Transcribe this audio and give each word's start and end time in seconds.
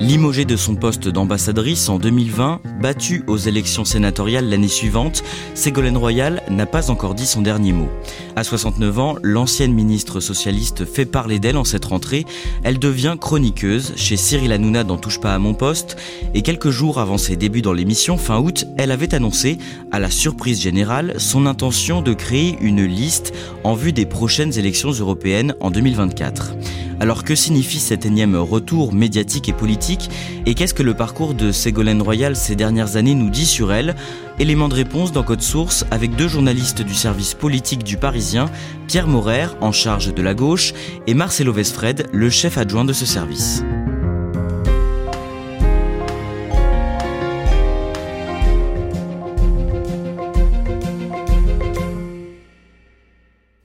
Limogée 0.00 0.46
de 0.46 0.56
son 0.56 0.76
poste 0.76 1.08
d'ambassadrice 1.08 1.90
en 1.90 1.98
2020, 1.98 2.62
battue 2.80 3.22
aux 3.26 3.36
élections 3.36 3.84
sénatoriales 3.84 4.48
l'année 4.48 4.66
suivante, 4.66 5.22
Ségolène 5.54 5.98
Royal 5.98 6.42
n'a 6.48 6.64
pas 6.64 6.90
encore 6.90 7.14
dit 7.14 7.26
son 7.26 7.42
dernier 7.42 7.72
mot. 7.72 7.90
À 8.34 8.42
69 8.42 8.98
ans, 8.98 9.16
l'ancienne 9.22 9.74
ministre 9.74 10.20
socialiste 10.20 10.86
fait 10.86 11.04
parler 11.04 11.38
d'elle 11.38 11.58
en 11.58 11.64
cette 11.64 11.84
rentrée. 11.84 12.24
Elle 12.62 12.78
devient 12.78 13.16
chroniqueuse 13.20 13.92
chez 13.96 14.16
Cyril 14.16 14.52
Hanouna 14.52 14.84
dans 14.84 14.96
Touche 14.96 15.20
pas 15.20 15.34
à 15.34 15.38
mon 15.38 15.52
poste 15.52 15.98
et 16.32 16.40
quelques 16.40 16.70
jours 16.70 16.98
avant 16.98 17.18
ses 17.18 17.36
débuts 17.36 17.60
dans 17.60 17.74
l'émission, 17.74 18.16
fin 18.16 18.38
août, 18.38 18.64
elle 18.78 18.92
avait 18.92 19.14
annoncé, 19.14 19.58
à 19.92 19.98
la 19.98 20.10
surprise 20.10 20.62
générale, 20.62 21.16
son 21.18 21.44
intention 21.44 22.00
de 22.00 22.14
créer 22.14 22.56
une 22.62 22.86
liste 22.86 23.34
en 23.64 23.74
vue 23.74 23.92
des 23.92 24.06
prochaines 24.06 24.58
élections 24.58 24.92
européennes 24.92 25.54
en 25.60 25.70
2024. 25.70 26.54
Alors 27.00 27.24
que 27.24 27.34
signifie 27.34 27.80
cet 27.80 28.04
énième 28.04 28.36
retour 28.36 28.92
médiatique 28.92 29.48
et 29.48 29.54
politique 29.54 30.10
Et 30.44 30.54
qu'est-ce 30.54 30.74
que 30.74 30.82
le 30.82 30.92
parcours 30.92 31.32
de 31.32 31.50
Ségolène 31.50 32.02
Royal 32.02 32.36
ces 32.36 32.56
dernières 32.56 32.96
années 32.96 33.14
nous 33.14 33.30
dit 33.30 33.46
sur 33.46 33.72
elle 33.72 33.96
Élément 34.38 34.68
de 34.68 34.74
réponse 34.74 35.10
dans 35.10 35.22
Code 35.22 35.40
Source 35.40 35.86
avec 35.90 36.14
deux 36.14 36.28
journalistes 36.28 36.82
du 36.82 36.94
service 36.94 37.34
politique 37.34 37.84
du 37.84 37.96
Parisien, 37.96 38.50
Pierre 38.86 39.08
Maurer, 39.08 39.48
en 39.60 39.72
charge 39.72 40.14
de 40.14 40.22
la 40.22 40.34
gauche, 40.34 40.72
et 41.06 41.14
Marcelo 41.14 41.52
Vesfred, 41.52 42.06
le 42.12 42.30
chef 42.30 42.56
adjoint 42.56 42.84
de 42.84 42.92
ce 42.92 43.04
service. 43.04 43.62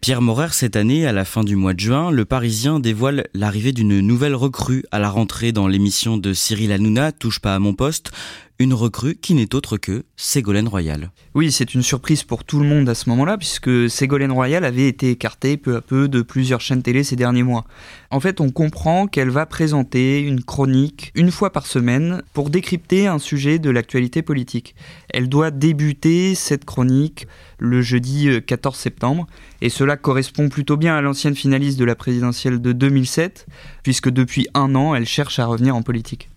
Pierre 0.06 0.22
Maurer, 0.22 0.50
cette 0.52 0.76
année, 0.76 1.08
à 1.08 1.12
la 1.12 1.26
fin 1.26 1.44
du 1.44 1.56
mois 1.56 1.74
de 1.74 1.80
juin, 1.80 2.12
le 2.12 2.26
Parisien 2.26 2.80
dévoile 2.80 3.26
l'arrivée 3.34 3.72
d'une 3.72 4.02
nouvelle 4.02 4.36
recrue 4.36 4.84
à 4.92 5.00
la 5.00 5.10
rentrée 5.10 5.52
dans 5.52 5.68
l'émission 5.68 6.16
de 6.16 6.32
Cyril 6.32 6.72
Hanouna, 6.72 7.12
Touche 7.12 7.40
pas 7.40 7.56
à 7.56 7.60
mon 7.60 7.74
poste, 7.74 8.12
une 8.60 8.74
recrue 8.74 9.16
qui 9.16 9.34
n'est 9.34 9.54
autre 9.54 9.78
que 9.78 10.04
Ségolène 10.16 10.68
Royal. 10.68 11.12
Oui, 11.34 11.52
c'est 11.52 11.74
une 11.74 11.82
surprise 11.82 12.24
pour 12.24 12.46
tout 12.46 12.60
le 12.60 12.68
monde 12.68 12.88
à 12.88 12.96
ce 12.96 13.10
moment-là, 13.10 13.38
puisque 13.38 13.90
Ségolène 13.90 14.32
Royal 14.32 14.64
avait 14.64 14.88
été 14.88 15.12
écartée 15.12 15.58
peu 15.58 15.76
à 15.76 15.82
peu 15.82 16.08
de 16.08 16.22
plusieurs 16.22 16.62
chaînes 16.62 16.82
télé 16.82 17.04
ces 17.04 17.18
derniers 17.18 17.44
mois. 17.44 17.66
En 18.12 18.20
fait, 18.20 18.40
on 18.40 18.52
comprend 18.52 19.08
qu'elle 19.08 19.30
va 19.30 19.46
présenter 19.46 20.20
une 20.22 20.42
chronique 20.42 21.12
une 21.16 21.32
fois 21.32 21.52
par 21.52 21.68
semaine 21.68 22.22
pour 22.34 22.50
décrypter 22.50 23.08
un 23.08 23.20
sujet 23.20 23.60
de 23.60 23.70
l'actualité 23.70 24.22
politique. 24.22 24.76
Elle 25.10 25.28
doit 25.28 25.52
débuter 25.52 26.34
cette 26.34 26.64
chronique 26.64 27.28
le 27.58 27.82
jeudi 27.82 28.30
14 28.46 28.76
euh, 28.76 28.80
septembre, 28.80 29.28
et 29.62 29.70
cela 29.70 29.98
correspond 29.98 30.48
plutôt 30.48 30.78
bien 30.78 30.96
à 30.96 31.02
l'ancienne 31.02 31.36
finaliste 31.36 31.80
de 31.80 31.86
la 31.86 31.96
présidentielle 31.96 32.62
de 32.62 32.72
2007, 32.72 33.48
puisque 33.84 34.10
depuis 34.10 34.48
un 34.54 34.76
an, 34.76 34.96
elle 34.96 35.06
cherche 35.06 35.40
à 35.40 35.46
revenir 35.46 35.76
en 35.76 35.82
politique. 35.82 36.30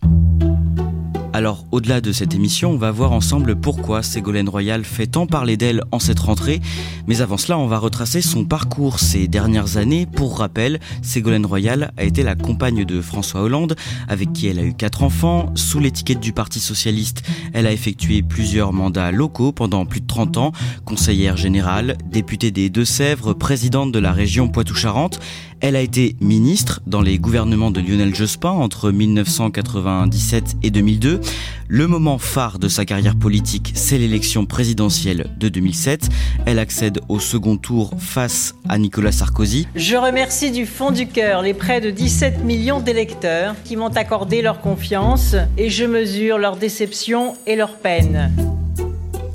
Alors, 1.38 1.66
au-delà 1.70 2.00
de 2.00 2.10
cette 2.10 2.34
émission, 2.34 2.72
on 2.72 2.78
va 2.78 2.90
voir 2.90 3.12
ensemble 3.12 3.54
pourquoi 3.54 4.02
Ségolène 4.02 4.48
Royal 4.48 4.82
fait 4.82 5.06
tant 5.06 5.24
parler 5.24 5.56
d'elle 5.56 5.84
en 5.92 6.00
cette 6.00 6.18
rentrée. 6.18 6.60
Mais 7.06 7.20
avant 7.20 7.36
cela, 7.36 7.56
on 7.60 7.68
va 7.68 7.78
retracer 7.78 8.22
son 8.22 8.44
parcours 8.44 8.98
ces 8.98 9.28
dernières 9.28 9.76
années. 9.76 10.04
Pour 10.04 10.40
rappel, 10.40 10.80
Ségolène 11.00 11.46
Royal 11.46 11.92
a 11.96 12.02
été 12.02 12.24
la 12.24 12.34
compagne 12.34 12.84
de 12.84 13.00
François 13.00 13.42
Hollande, 13.42 13.76
avec 14.08 14.32
qui 14.32 14.48
elle 14.48 14.58
a 14.58 14.64
eu 14.64 14.74
quatre 14.74 15.04
enfants. 15.04 15.52
Sous 15.54 15.78
l'étiquette 15.78 16.18
du 16.18 16.32
Parti 16.32 16.58
Socialiste, 16.58 17.22
elle 17.52 17.68
a 17.68 17.72
effectué 17.72 18.22
plusieurs 18.22 18.72
mandats 18.72 19.12
locaux 19.12 19.52
pendant 19.52 19.86
plus 19.86 20.00
de 20.00 20.08
30 20.08 20.38
ans. 20.38 20.52
Conseillère 20.84 21.36
générale, 21.36 21.96
députée 22.10 22.50
des 22.50 22.68
Deux-Sèvres, 22.68 23.32
présidente 23.32 23.92
de 23.92 24.00
la 24.00 24.10
région 24.10 24.48
Poitou-Charentes. 24.48 25.20
Elle 25.60 25.74
a 25.74 25.80
été 25.80 26.14
ministre 26.20 26.80
dans 26.86 27.00
les 27.00 27.18
gouvernements 27.18 27.72
de 27.72 27.80
Lionel 27.80 28.14
Jospin 28.14 28.50
entre 28.50 28.92
1997 28.92 30.56
et 30.62 30.70
2002. 30.70 31.20
Le 31.66 31.86
moment 31.88 32.18
phare 32.18 32.60
de 32.60 32.68
sa 32.68 32.84
carrière 32.84 33.16
politique, 33.16 33.72
c'est 33.74 33.98
l'élection 33.98 34.46
présidentielle 34.46 35.26
de 35.36 35.48
2007. 35.48 36.08
Elle 36.46 36.60
accède 36.60 37.00
au 37.08 37.18
second 37.18 37.56
tour 37.56 37.92
face 37.98 38.54
à 38.68 38.78
Nicolas 38.78 39.10
Sarkozy. 39.10 39.66
Je 39.74 39.96
remercie 39.96 40.52
du 40.52 40.64
fond 40.64 40.92
du 40.92 41.08
cœur 41.08 41.42
les 41.42 41.54
près 41.54 41.80
de 41.80 41.90
17 41.90 42.44
millions 42.44 42.80
d'électeurs 42.80 43.56
qui 43.64 43.74
m'ont 43.74 43.88
accordé 43.88 44.42
leur 44.42 44.60
confiance 44.60 45.34
et 45.56 45.70
je 45.70 45.84
mesure 45.84 46.38
leur 46.38 46.56
déception 46.56 47.34
et 47.48 47.56
leur 47.56 47.78
peine. 47.78 48.32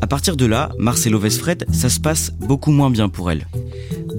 À 0.01 0.07
partir 0.07 0.37
de 0.37 0.45
là, 0.45 0.69
Marcelo 0.77 1.19
Vesfred, 1.19 1.65
ça 1.71 1.89
se 1.89 1.99
passe 1.99 2.31
beaucoup 2.39 2.71
moins 2.71 2.89
bien 2.89 3.09
pour 3.09 3.29
elle. 3.31 3.45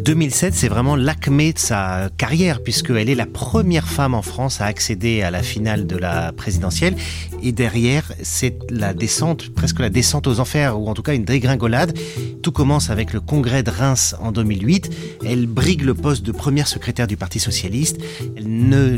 2007, 0.04 0.52
c'est 0.54 0.68
vraiment 0.68 0.96
l'acmé 0.96 1.54
de 1.54 1.58
sa 1.58 2.10
carrière, 2.18 2.62
puisqu'elle 2.62 3.08
est 3.08 3.14
la 3.14 3.24
première 3.24 3.88
femme 3.88 4.12
en 4.12 4.20
France 4.20 4.60
à 4.60 4.66
accéder 4.66 5.22
à 5.22 5.30
la 5.30 5.42
finale 5.42 5.86
de 5.86 5.96
la 5.96 6.30
présidentielle. 6.32 6.94
Et 7.42 7.52
derrière, 7.52 8.12
c'est 8.22 8.58
la 8.70 8.92
descente, 8.92 9.48
presque 9.54 9.80
la 9.80 9.88
descente 9.88 10.26
aux 10.26 10.40
enfers, 10.40 10.78
ou 10.78 10.88
en 10.88 10.94
tout 10.94 11.00
cas 11.00 11.14
une 11.14 11.24
dégringolade. 11.24 11.96
Tout 12.42 12.52
commence 12.52 12.90
avec 12.90 13.14
le 13.14 13.20
congrès 13.20 13.62
de 13.62 13.70
Reims 13.70 14.14
en 14.20 14.30
2008. 14.30 14.90
Elle 15.24 15.46
brigue 15.46 15.80
le 15.80 15.94
poste 15.94 16.22
de 16.22 16.32
première 16.32 16.68
secrétaire 16.68 17.06
du 17.06 17.16
Parti 17.16 17.40
Socialiste. 17.40 17.98
Elle 18.36 18.46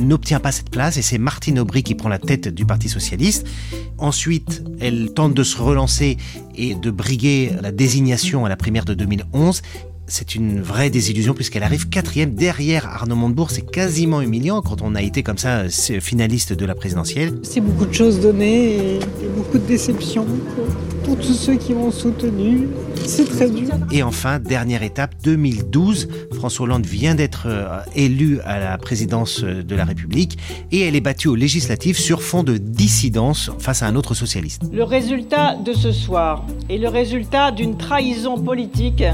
n'obtient 0.05 0.41
pas 0.41 0.51
cette 0.51 0.71
place, 0.71 0.97
et 0.97 1.03
c'est 1.03 1.19
Martine 1.19 1.61
Aubry 1.61 1.85
qui 1.85 1.95
prend 1.95 2.09
la 2.09 2.19
tête 2.19 2.49
du 2.49 2.67
Parti 2.67 2.89
Socialiste. 2.89 3.47
Ensuite, 3.99 4.65
elle 4.81 5.13
tente 5.15 5.35
de 5.35 5.45
se 5.45 5.57
relancer 5.57 6.17
et 6.57 6.75
de 6.75 6.91
briguer 6.91 7.53
la 7.63 7.71
désignation 7.71 8.45
à 8.45 8.49
la 8.49 8.57
primaire 8.57 8.85
de 8.85 8.95
2011 8.95 9.63
c'est 10.09 10.35
une 10.35 10.61
vraie 10.61 10.91
désillusion 10.91 11.35
puisqu'elle 11.35 11.63
arrive 11.63 11.89
quatrième 11.89 12.35
derrière 12.35 12.87
Arnaud 12.87 13.17
Montebourg. 13.17 13.51
C'est 13.51 13.69
quasiment 13.69 14.21
humiliant 14.21 14.63
quand 14.63 14.83
on 14.83 14.95
a 14.95 15.03
été 15.03 15.23
comme 15.23 15.39
ça 15.39 15.69
finaliste 15.69 16.53
de 16.53 16.65
la 16.65 16.75
présidentielle. 16.75 17.39
C'est 17.43 17.61
beaucoup 17.61 17.87
de 17.87 17.93
choses 17.93 18.21
données 18.21 18.97
et, 18.97 19.01
beaucoup 19.37 19.59
de 19.59 19.67
déceptions 19.67 20.25
pour, 21.05 21.17
tous 21.17 21.35
ceux 21.35 21.55
qui 21.55 21.73
m'ont 21.73 21.91
soutenu. 21.91 22.69
C'est 23.07 23.29
très 23.29 23.49
dur. 23.49 23.69
Et 23.93 24.03
enfin, 24.03 24.39
dernière 24.39 24.83
étape, 24.83 25.15
2012, 25.23 26.09
François 26.35 26.65
Hollande 26.65 26.85
vient 26.85 27.15
d'être 27.15 27.47
euh, 27.47 27.79
élu 27.95 28.41
à 28.41 28.59
la 28.59 28.77
présidence 28.77 29.43
de 29.43 29.75
la 29.77 29.85
République 29.85 30.37
et 30.73 30.81
elle 30.81 30.97
est 30.97 31.01
battue 31.01 31.29
aux 31.29 31.37
législatives 31.37 31.97
sur 31.97 32.23
fond 32.23 32.43
de 32.43 32.57
dissidence 32.57 33.51
face 33.59 33.83
à 33.83 33.87
un 33.87 33.95
autre 33.95 34.15
socialiste. 34.15 34.63
Le 34.73 34.83
résultat 34.83 35.57
de 35.65 35.73
ce 35.73 35.93
soir 35.93 36.45
est 36.69 36.79
le 36.79 36.89
résultat 36.89 37.53
d'une 37.53 37.77
trahison 37.77 38.39
politique 38.39 39.05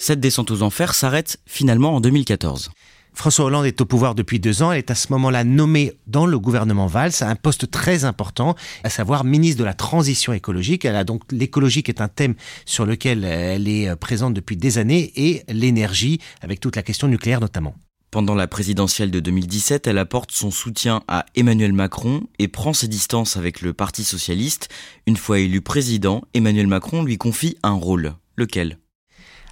cette 0.00 0.18
descente 0.18 0.50
aux 0.50 0.62
enfers 0.62 0.94
s'arrête 0.94 1.38
finalement 1.46 1.94
en 1.94 2.00
2014. 2.00 2.70
François 3.12 3.44
Hollande 3.44 3.66
est 3.66 3.80
au 3.80 3.84
pouvoir 3.84 4.14
depuis 4.14 4.40
deux 4.40 4.62
ans. 4.62 4.72
Elle 4.72 4.78
est 4.78 4.90
à 4.90 4.94
ce 4.94 5.12
moment-là 5.12 5.44
nommée 5.44 5.92
dans 6.06 6.24
le 6.26 6.38
gouvernement 6.38 6.86
Valls 6.86 7.12
à 7.20 7.28
un 7.28 7.36
poste 7.36 7.70
très 7.70 8.04
important, 8.04 8.54
à 8.82 8.88
savoir 8.88 9.24
ministre 9.24 9.58
de 9.58 9.64
la 9.64 9.74
Transition 9.74 10.32
écologique. 10.32 10.86
Elle 10.86 10.96
a 10.96 11.04
donc 11.04 11.22
l'écologie 11.30 11.82
qui 11.82 11.90
est 11.90 12.00
un 12.00 12.08
thème 12.08 12.34
sur 12.64 12.86
lequel 12.86 13.24
elle 13.24 13.68
est 13.68 13.94
présente 13.96 14.32
depuis 14.32 14.56
des 14.56 14.78
années 14.78 15.12
et 15.16 15.42
l'énergie 15.48 16.18
avec 16.40 16.60
toute 16.60 16.76
la 16.76 16.82
question 16.82 17.06
nucléaire 17.06 17.40
notamment. 17.40 17.74
Pendant 18.10 18.34
la 18.34 18.48
présidentielle 18.48 19.10
de 19.10 19.20
2017, 19.20 19.86
elle 19.86 19.98
apporte 19.98 20.32
son 20.32 20.50
soutien 20.50 21.02
à 21.06 21.26
Emmanuel 21.36 21.72
Macron 21.72 22.22
et 22.38 22.48
prend 22.48 22.72
ses 22.72 22.88
distances 22.88 23.36
avec 23.36 23.60
le 23.60 23.72
Parti 23.72 24.02
socialiste. 24.02 24.68
Une 25.06 25.16
fois 25.16 25.40
élu 25.40 25.60
président, 25.60 26.22
Emmanuel 26.32 26.66
Macron 26.66 27.04
lui 27.04 27.18
confie 27.18 27.56
un 27.62 27.72
rôle. 27.72 28.14
Lequel? 28.36 28.79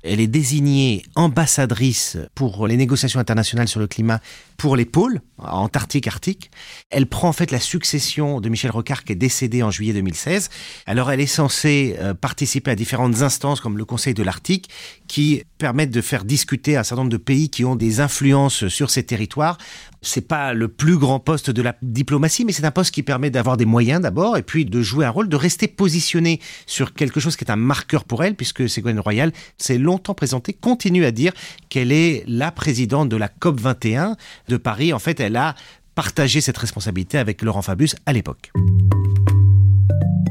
Elle 0.08 0.20
est 0.20 0.26
désignée 0.26 1.02
ambassadrice 1.14 2.16
pour 2.34 2.66
les 2.66 2.76
négociations 2.76 3.20
internationales 3.20 3.68
sur 3.68 3.80
le 3.80 3.86
climat 3.86 4.20
pour 4.58 4.74
les 4.74 4.84
pôles, 4.84 5.20
Antarctique, 5.38 6.08
Arctique. 6.08 6.50
Elle 6.90 7.06
prend 7.06 7.28
en 7.28 7.32
fait 7.32 7.52
la 7.52 7.60
succession 7.60 8.40
de 8.40 8.48
Michel 8.48 8.72
Rocard 8.72 9.04
qui 9.04 9.12
est 9.12 9.16
décédé 9.16 9.62
en 9.62 9.70
juillet 9.70 9.92
2016. 9.92 10.50
Alors 10.84 11.12
elle 11.12 11.20
est 11.20 11.26
censée 11.26 11.94
euh, 12.00 12.12
participer 12.12 12.72
à 12.72 12.74
différentes 12.74 13.22
instances 13.22 13.60
comme 13.60 13.78
le 13.78 13.84
Conseil 13.84 14.14
de 14.14 14.24
l'Arctique 14.24 14.68
qui 15.06 15.44
permettent 15.58 15.92
de 15.92 16.00
faire 16.00 16.24
discuter 16.24 16.76
un 16.76 16.82
certain 16.82 17.02
nombre 17.02 17.12
de 17.12 17.18
pays 17.18 17.50
qui 17.50 17.64
ont 17.64 17.76
des 17.76 18.00
influences 18.00 18.66
sur 18.66 18.90
ces 18.90 19.04
territoires. 19.04 19.58
C'est 20.02 20.26
pas 20.26 20.54
le 20.54 20.68
plus 20.68 20.96
grand 20.96 21.20
poste 21.20 21.50
de 21.50 21.62
la 21.62 21.76
diplomatie, 21.82 22.44
mais 22.44 22.52
c'est 22.52 22.64
un 22.64 22.70
poste 22.70 22.92
qui 22.92 23.02
permet 23.02 23.30
d'avoir 23.30 23.56
des 23.56 23.64
moyens 23.64 24.00
d'abord, 24.00 24.36
et 24.36 24.42
puis 24.42 24.64
de 24.64 24.80
jouer 24.80 25.04
un 25.04 25.10
rôle, 25.10 25.28
de 25.28 25.36
rester 25.36 25.66
positionné 25.66 26.40
sur 26.66 26.94
quelque 26.94 27.18
chose 27.18 27.36
qui 27.36 27.44
est 27.44 27.50
un 27.50 27.56
marqueur 27.56 28.04
pour 28.04 28.22
elle, 28.22 28.36
puisque 28.36 28.68
Ségolène 28.68 29.00
Royal 29.00 29.32
s'est 29.56 29.78
longtemps 29.78 30.14
présentée, 30.14 30.52
continue 30.52 31.04
à 31.04 31.10
dire 31.10 31.32
qu'elle 31.68 31.90
est 31.90 32.22
la 32.28 32.52
présidente 32.52 33.08
de 33.08 33.16
la 33.16 33.28
COP 33.28 33.60
21 33.60 34.16
de 34.48 34.56
Paris. 34.56 34.92
En 34.92 34.98
fait, 34.98 35.20
elle 35.20 35.36
a 35.36 35.54
partagé 35.94 36.40
cette 36.40 36.58
responsabilité 36.58 37.18
avec 37.18 37.42
Laurent 37.42 37.62
Fabius 37.62 37.96
à 38.06 38.12
l'époque. 38.12 38.52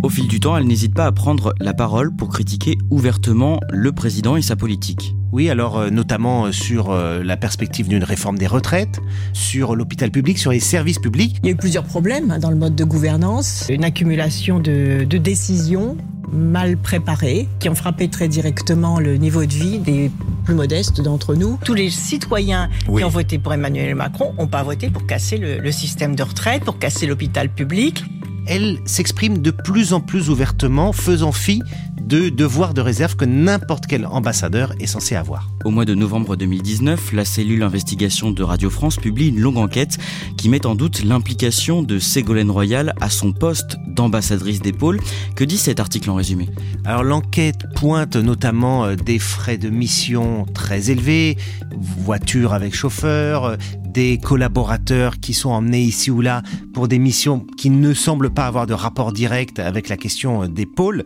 Au 0.04 0.10
fil 0.10 0.28
du 0.28 0.40
temps, 0.40 0.56
elle 0.56 0.68
n'hésite 0.68 0.94
pas 0.94 1.06
à 1.06 1.12
prendre 1.12 1.54
la 1.60 1.74
parole 1.74 2.16
pour 2.16 2.30
critiquer 2.30 2.78
ouvertement 2.90 3.60
le 3.72 3.92
président 3.92 4.36
et 4.36 4.42
sa 4.42 4.56
politique. 4.56 5.16
Oui, 5.32 5.50
alors 5.50 5.78
euh, 5.78 5.90
notamment 5.90 6.46
euh, 6.46 6.52
sur 6.52 6.92
euh, 6.92 7.24
la 7.24 7.36
perspective 7.36 7.88
d'une 7.88 8.04
réforme 8.04 8.38
des 8.38 8.48
retraites, 8.48 9.00
sur 9.34 9.76
l'hôpital 9.76 10.12
public, 10.12 10.38
sur 10.38 10.52
les 10.52 10.60
services 10.60 11.00
publics. 11.00 11.38
Il 11.44 11.48
y 11.48 11.50
a 11.50 11.54
eu 11.54 11.58
plusieurs 11.58 11.84
problèmes 11.84 12.32
hein, 12.32 12.40
dans 12.40 12.52
le 12.52 12.56
mode 12.56 12.76
de 12.76 12.84
gouvernance, 12.84 13.66
une 13.70 13.84
accumulation 13.84 14.60
de, 14.60 15.04
décisions 15.04 15.98
mal 16.32 16.78
préparées 16.78 17.48
qui 17.60 17.70
ont 17.70 17.76
frappé 17.76 18.10
très 18.10 18.28
directement 18.28 19.00
le 19.00 19.16
niveau 19.16 19.46
de 19.46 19.54
vie 19.54 19.80
des 19.80 20.12
plus 20.44 20.54
modestes 20.54 21.02
d'entre 21.02 21.36
nous. 21.36 21.58
Tous 21.64 21.74
les 21.74 21.90
citoyens 21.90 22.70
qui 22.86 23.04
ont 23.04 23.10
voté 23.10 23.40
pour 23.40 23.54
Emmanuel 23.54 23.96
Macron 23.96 24.34
n'ont 24.38 24.48
pas 24.48 24.62
voté 24.62 24.90
pour 24.90 25.06
casser 25.06 25.38
le 25.38 25.72
système 25.72 26.16
de 26.16 26.24
retraite, 26.24 26.64
pour 26.64 26.80
casser 26.80 27.08
l'hôpital 27.08 27.50
public 27.50 28.04
elle 28.48 28.80
s'exprime 28.86 29.40
de 29.40 29.52
plus 29.52 29.94
en 29.94 30.00
plus 30.00 30.30
ouvertement, 30.30 30.94
faisant 30.94 31.32
fi 31.32 31.62
de 32.08 32.30
devoirs 32.30 32.74
de 32.74 32.80
réserve 32.80 33.18
que 33.18 33.26
n'importe 33.26 33.86
quel 33.86 34.06
ambassadeur 34.06 34.74
est 34.80 34.88
censé 34.88 35.16
avoir. 35.16 35.50
Au 35.66 35.72
mois 35.72 35.84
de 35.84 35.94
novembre 35.94 36.38
2019, 36.38 37.12
la 37.12 37.26
cellule 37.26 37.64
investigation 37.64 38.32
de 38.32 38.44
Radio 38.44 38.70
France 38.70 38.96
publie 38.96 39.28
une 39.28 39.40
longue 39.40 39.58
enquête 39.58 39.98
qui 40.38 40.48
met 40.48 40.66
en 40.66 40.76
doute 40.76 41.04
l'implication 41.04 41.84
de 41.84 42.00
Ségolène 42.00 42.50
Royal 42.50 42.94
à 43.02 43.10
son 43.10 43.34
poste 43.34 43.78
d'ambassadrice 43.88 44.62
d'épaule. 44.62 45.02
Que 45.36 45.44
dit 45.44 45.58
cet 45.58 45.82
article 45.82 46.10
en 46.10 46.16
résumé? 46.16 46.48
Alors 46.86 47.04
l'enquête 47.04 47.66
pointe 47.76 48.16
notamment 48.16 48.86
euh, 48.86 48.96
des 48.96 49.20
frais 49.20 49.58
de 49.58 49.70
mission 49.70 50.46
très 50.54 50.90
élevés, 50.92 51.38
voitures 51.76 52.54
avec 52.54 52.74
chauffeur, 52.74 53.58
des 53.98 54.20
collaborateurs 54.20 55.20
qui 55.20 55.34
sont 55.34 55.50
emmenés 55.50 55.82
ici 55.82 56.12
ou 56.12 56.22
là 56.22 56.44
pour 56.72 56.88
des 56.88 57.00
missions 57.00 57.48
qui 57.58 57.72
ne 57.72 57.96
semblent 57.96 58.30
pas 58.30 58.46
avoir 58.46 58.68
de 58.68 58.76
rapport 58.76 59.12
direct 59.12 59.58
avec 59.58 59.90
la 59.90 59.98
question 59.98 60.44
euh, 60.44 60.48
des 60.48 60.68
pôles. 60.68 61.04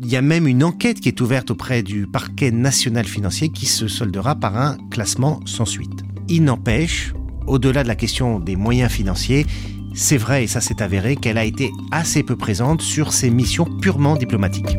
Il 0.00 0.08
y 0.08 0.16
a 0.16 0.22
même 0.22 0.46
une 0.46 0.64
enquête 0.64 1.00
qui 1.00 1.10
est 1.10 1.20
ouverte 1.20 1.50
auprès 1.50 1.82
du 1.82 2.06
parquet 2.06 2.50
national 2.50 3.04
financier 3.04 3.50
qui 3.50 3.66
se 3.66 3.88
soldera 3.88 4.36
par 4.36 4.56
un 4.56 4.78
classement 4.90 5.40
sans 5.44 5.66
suite. 5.66 6.02
Il 6.30 6.44
n'empêche, 6.44 7.12
au-delà 7.46 7.82
de 7.82 7.88
la 7.88 7.94
question 7.94 8.40
des 8.40 8.56
moyens 8.56 8.90
financiers, 8.90 9.44
c'est 9.92 10.16
vrai, 10.16 10.44
et 10.44 10.46
ça 10.46 10.62
s'est 10.62 10.80
avéré, 10.80 11.16
qu'elle 11.16 11.36
a 11.36 11.44
été 11.44 11.70
assez 11.90 12.22
peu 12.22 12.36
présente 12.36 12.80
sur 12.80 13.12
ses 13.12 13.28
missions 13.28 13.66
purement 13.66 14.16
diplomatiques. 14.16 14.78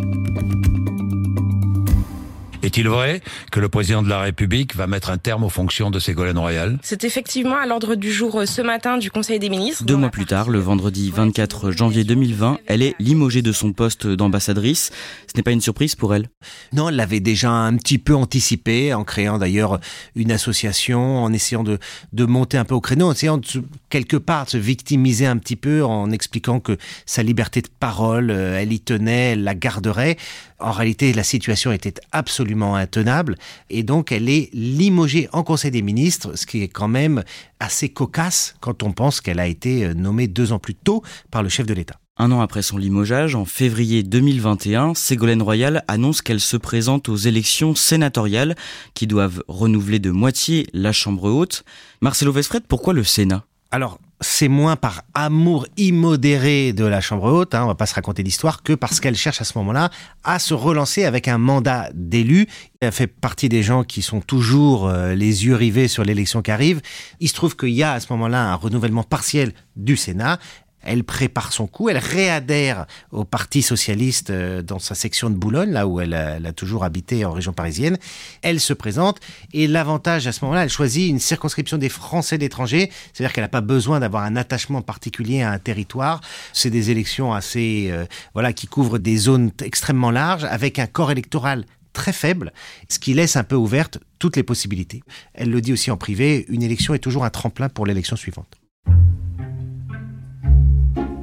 Est-il 2.71 2.87
vrai 2.87 3.19
que 3.51 3.59
le 3.59 3.67
président 3.67 4.01
de 4.01 4.07
la 4.07 4.21
République 4.21 4.77
va 4.77 4.87
mettre 4.87 5.09
un 5.09 5.17
terme 5.17 5.43
aux 5.43 5.49
fonctions 5.49 5.91
de 5.91 5.99
Ségolène 5.99 6.37
Royal? 6.37 6.79
C'est 6.81 7.03
effectivement 7.03 7.57
à 7.57 7.65
l'ordre 7.65 7.95
du 7.95 8.13
jour 8.13 8.39
euh, 8.39 8.45
ce 8.45 8.61
matin 8.61 8.97
du 8.97 9.11
Conseil 9.11 9.39
des 9.39 9.49
ministres. 9.49 9.83
Deux 9.83 9.97
mois 9.97 10.09
plus 10.09 10.25
tard, 10.25 10.49
le 10.49 10.59
vendredi 10.59 11.11
24 11.13 11.71
janvier 11.71 12.05
2020, 12.05 12.59
elle 12.67 12.81
est 12.81 12.95
limogée 12.97 13.41
de 13.41 13.51
son 13.51 13.73
poste 13.73 14.07
d'ambassadrice. 14.07 14.91
Ce 15.27 15.35
n'est 15.35 15.43
pas 15.43 15.51
une 15.51 15.59
surprise 15.59 15.95
pour 15.95 16.15
elle? 16.15 16.29
Non, 16.71 16.87
elle 16.87 16.95
l'avait 16.95 17.19
déjà 17.19 17.51
un 17.51 17.75
petit 17.75 17.97
peu 17.97 18.15
anticipé 18.15 18.93
en 18.93 19.03
créant 19.03 19.37
d'ailleurs 19.37 19.81
une 20.15 20.31
association, 20.31 21.25
en 21.25 21.33
essayant 21.33 21.63
de, 21.63 21.77
de 22.13 22.23
monter 22.23 22.57
un 22.57 22.63
peu 22.63 22.75
au 22.75 22.79
créneau, 22.79 23.07
en 23.07 23.11
essayant 23.11 23.37
de, 23.37 23.45
quelque 23.89 24.15
part 24.15 24.45
de 24.45 24.51
se 24.51 24.57
victimiser 24.57 25.25
un 25.25 25.35
petit 25.35 25.57
peu 25.57 25.83
en 25.83 26.09
expliquant 26.09 26.61
que 26.61 26.77
sa 27.05 27.21
liberté 27.21 27.61
de 27.61 27.67
parole, 27.67 28.31
euh, 28.31 28.61
elle 28.61 28.71
y 28.71 28.79
tenait, 28.79 29.33
elle 29.33 29.43
la 29.43 29.55
garderait. 29.55 30.15
En 30.61 30.71
réalité, 30.71 31.13
la 31.13 31.23
situation 31.23 31.71
était 31.71 31.95
absolument 32.11 32.75
intenable 32.75 33.35
et 33.69 33.83
donc 33.83 34.11
elle 34.11 34.29
est 34.29 34.49
limogée 34.53 35.27
en 35.33 35.43
Conseil 35.43 35.71
des 35.71 35.81
ministres, 35.81 36.37
ce 36.37 36.45
qui 36.45 36.61
est 36.61 36.67
quand 36.67 36.87
même 36.87 37.23
assez 37.59 37.89
cocasse 37.89 38.55
quand 38.59 38.83
on 38.83 38.91
pense 38.91 39.21
qu'elle 39.21 39.39
a 39.39 39.47
été 39.47 39.85
euh, 39.85 39.93
nommée 39.93 40.27
deux 40.27 40.51
ans 40.51 40.59
plus 40.59 40.75
tôt 40.75 41.03
par 41.31 41.43
le 41.43 41.49
chef 41.49 41.65
de 41.65 41.73
l'État. 41.73 41.99
Un 42.17 42.31
an 42.31 42.41
après 42.41 42.61
son 42.61 42.77
limogeage, 42.77 43.35
en 43.35 43.45
février 43.45 44.03
2021, 44.03 44.93
Ségolène 44.93 45.41
Royal 45.41 45.83
annonce 45.87 46.21
qu'elle 46.21 46.39
se 46.39 46.57
présente 46.57 47.09
aux 47.09 47.15
élections 47.15 47.73
sénatoriales 47.73 48.55
qui 48.93 49.07
doivent 49.07 49.43
renouveler 49.47 49.99
de 49.99 50.11
moitié 50.11 50.67
la 50.73 50.91
Chambre 50.91 51.31
haute. 51.31 51.63
Marcelo 52.01 52.31
Vesfred, 52.31 52.63
pourquoi 52.67 52.93
le 52.93 53.03
Sénat? 53.03 53.45
Alors, 53.71 53.99
c'est 54.19 54.49
moins 54.49 54.75
par 54.75 55.01
amour 55.13 55.65
immodéré 55.77 56.73
de 56.73 56.83
la 56.83 56.99
Chambre 56.99 57.31
haute, 57.31 57.55
hein, 57.55 57.63
on 57.63 57.67
va 57.67 57.75
pas 57.75 57.85
se 57.85 57.95
raconter 57.95 58.21
l'histoire, 58.21 58.63
que 58.63 58.73
parce 58.73 58.99
qu'elle 58.99 59.15
cherche 59.15 59.39
à 59.41 59.45
ce 59.45 59.57
moment-là 59.57 59.89
à 60.23 60.39
se 60.39 60.53
relancer 60.53 61.05
avec 61.05 61.29
un 61.29 61.37
mandat 61.37 61.89
d'élu. 61.93 62.47
Elle 62.81 62.91
fait 62.91 63.07
partie 63.07 63.47
des 63.47 63.63
gens 63.63 63.83
qui 63.83 64.01
sont 64.01 64.19
toujours 64.19 64.87
euh, 64.87 65.15
les 65.15 65.45
yeux 65.45 65.55
rivés 65.55 65.87
sur 65.87 66.03
l'élection 66.03 66.41
qui 66.41 66.51
arrive. 66.51 66.81
Il 67.19 67.29
se 67.29 67.33
trouve 67.33 67.55
qu'il 67.55 67.69
y 67.69 67.81
a 67.81 67.93
à 67.93 67.99
ce 67.99 68.07
moment-là 68.11 68.51
un 68.51 68.55
renouvellement 68.55 69.03
partiel 69.03 69.53
du 69.75 69.95
Sénat 69.95 70.37
elle 70.83 71.03
prépare 71.03 71.53
son 71.53 71.67
coup, 71.67 71.89
elle 71.89 71.97
réadhère 71.97 72.85
au 73.11 73.23
Parti 73.23 73.61
socialiste 73.61 74.29
euh, 74.29 74.61
dans 74.61 74.79
sa 74.79 74.95
section 74.95 75.29
de 75.29 75.35
Boulogne, 75.35 75.71
là 75.71 75.87
où 75.87 75.99
elle 75.99 76.13
a, 76.13 76.53
toujours 76.53 76.83
habité 76.83 77.23
en 77.23 77.31
région 77.31 77.53
parisienne. 77.53 77.97
Elle 78.41 78.59
se 78.59 78.73
présente 78.73 79.19
et 79.53 79.67
l'avantage 79.67 80.27
à 80.27 80.31
ce 80.31 80.43
moment-là, 80.43 80.63
elle 80.63 80.69
choisit 80.69 81.09
une 81.09 81.19
circonscription 81.19 81.77
des 81.77 81.89
Français 81.89 82.37
d'étranger, 82.37 82.91
c'est-à-dire 83.13 83.33
qu'elle 83.33 83.43
n'a 83.43 83.49
pas 83.49 83.61
besoin 83.61 83.99
d'avoir 83.99 84.23
un 84.23 84.35
attachement 84.35 84.81
particulier 84.81 85.41
à 85.41 85.51
un 85.51 85.59
territoire. 85.59 86.21
C'est 86.53 86.69
des 86.69 86.91
élections 86.91 87.33
assez, 87.33 87.89
euh, 87.91 88.05
voilà, 88.33 88.53
qui 88.53 88.67
couvrent 88.67 88.99
des 88.99 89.17
zones 89.17 89.51
extrêmement 89.63 90.11
larges 90.11 90.43
avec 90.43 90.79
un 90.79 90.87
corps 90.87 91.11
électoral 91.11 91.65
très 91.93 92.13
faible, 92.13 92.53
ce 92.89 92.99
qui 92.99 93.13
laisse 93.13 93.35
un 93.35 93.43
peu 93.43 93.55
ouverte 93.55 93.99
toutes 94.19 94.35
les 94.35 94.43
possibilités. 94.43 95.03
Elle 95.33 95.49
le 95.49 95.61
dit 95.61 95.73
aussi 95.73 95.91
en 95.91 95.97
privé, 95.97 96.45
une 96.49 96.63
élection 96.63 96.93
est 96.93 96.99
toujours 96.99 97.25
un 97.25 97.29
tremplin 97.29 97.69
pour 97.69 97.85
l'élection 97.85 98.15
suivante. 98.15 98.60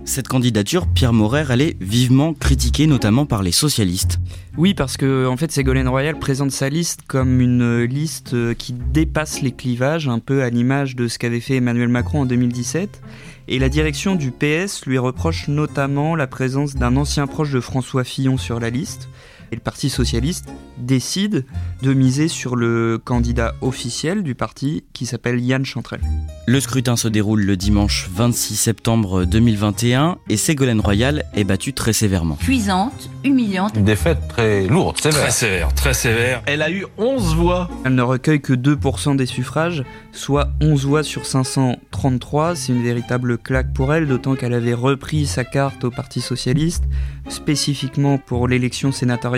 Cette 0.09 0.27
candidature, 0.27 0.87
Pierre 0.87 1.12
Maurer, 1.12 1.45
elle 1.50 1.61
est 1.61 1.77
vivement 1.83 2.33
critiquée, 2.33 2.87
notamment 2.87 3.27
par 3.27 3.43
les 3.43 3.53
socialistes. 3.53 4.21
Oui, 4.57 4.73
parce 4.73 4.97
que 4.97 5.27
en 5.27 5.37
fait, 5.37 5.53
Ségolène 5.53 5.87
Royal 5.87 6.19
présente 6.19 6.50
sa 6.50 6.71
liste 6.71 7.03
comme 7.07 7.43
une 7.43 7.83
liste 7.83 8.35
qui 8.55 8.73
dépasse 8.73 9.43
les 9.43 9.53
clivages, 9.53 10.09
un 10.09 10.19
peu 10.19 10.43
à 10.43 10.49
l'image 10.49 10.97
de 10.97 11.09
ce 11.09 11.19
qu'avait 11.19 11.41
fait 11.41 11.57
Emmanuel 11.57 11.88
Macron 11.88 12.23
en 12.23 12.25
2017. 12.25 13.03
Et 13.49 13.59
la 13.59 13.69
direction 13.69 14.15
du 14.15 14.31
PS 14.31 14.87
lui 14.87 14.97
reproche 14.97 15.47
notamment 15.47 16.17
la 16.17 16.27
présence 16.27 16.75
d'un 16.75 16.97
ancien 16.97 17.27
proche 17.27 17.53
de 17.53 17.61
François 17.61 18.03
Fillon 18.03 18.38
sur 18.38 18.61
la 18.61 18.71
liste. 18.71 19.11
Et 19.50 19.57
le 19.57 19.61
Parti 19.61 19.88
socialiste 19.88 20.49
décide 20.78 21.45
de 21.83 21.95
miser 21.95 22.28
sur 22.28 22.57
le 22.57 23.00
candidat 23.02 23.55
officiel 23.61 24.23
du 24.23 24.35
parti 24.35 24.85
qui 24.93 25.07
s'appelle 25.07 25.40
Yann 25.40 25.64
Chantrel. 25.64 26.00
Le 26.47 26.61
scrutin 26.61 26.97
se 26.97 27.09
déroule 27.09 27.43
le 27.43 27.57
dimanche 27.57 28.09
26 28.12 28.57
septembre 28.57 29.25
2021 29.25 30.19
et 30.28 30.37
Ségolène 30.37 30.81
Royal 30.81 31.25
est 31.35 31.45
battue 31.45 31.73
très 31.73 31.93
sévèrement. 31.93 32.37
Cuisante, 32.37 33.11
humiliante. 33.25 33.73
Une 33.76 33.85
défaite 33.85 34.19
très 34.28 34.67
lourde, 34.67 34.99
sévère. 34.99 35.21
Très 35.23 35.31
sévère, 35.31 35.75
très 35.75 35.95
sévère. 35.95 36.43
Elle 36.47 36.62
a 36.62 36.71
eu 36.71 36.87
11 36.97 37.35
voix. 37.35 37.71
Elle 37.85 37.95
ne 37.95 38.02
recueille 38.02 38.40
que 38.40 38.52
2% 38.52 39.17
des 39.17 39.26
suffrages, 39.26 39.85
soit 40.12 40.50
11 40.61 40.87
voix 40.87 41.02
sur 41.02 41.26
533. 41.26 42.55
C'est 42.55 42.73
une 42.73 42.83
véritable 42.83 43.38
claque 43.38 43.73
pour 43.73 43.93
elle, 43.93 44.07
d'autant 44.07 44.35
qu'elle 44.35 44.55
avait 44.55 44.75
repris 44.75 45.26
sa 45.26 45.45
carte 45.45 45.85
au 45.85 45.90
Parti 45.90 46.21
socialiste, 46.21 46.85
spécifiquement 47.28 48.19
pour 48.19 48.49
l'élection 48.49 48.93
sénatoriale, 48.93 49.38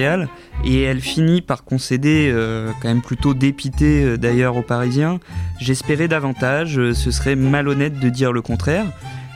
et 0.65 0.83
elle 0.83 1.01
finit 1.01 1.41
par 1.41 1.65
concéder, 1.65 2.31
euh, 2.33 2.71
quand 2.81 2.89
même 2.89 3.03
plutôt 3.03 3.35
dépité 3.35 4.05
euh, 4.05 4.17
d'ailleurs 4.17 4.57
aux 4.57 4.63
Parisiens. 4.63 5.21
J'espérais 5.61 6.09
davantage, 6.09 6.79
euh, 6.79 6.95
ce 6.95 7.11
serait 7.11 7.37
malhonnête 7.37 7.99
de 7.99 8.09
dire 8.09 8.33
le 8.33 8.43
contraire. 8.43 8.87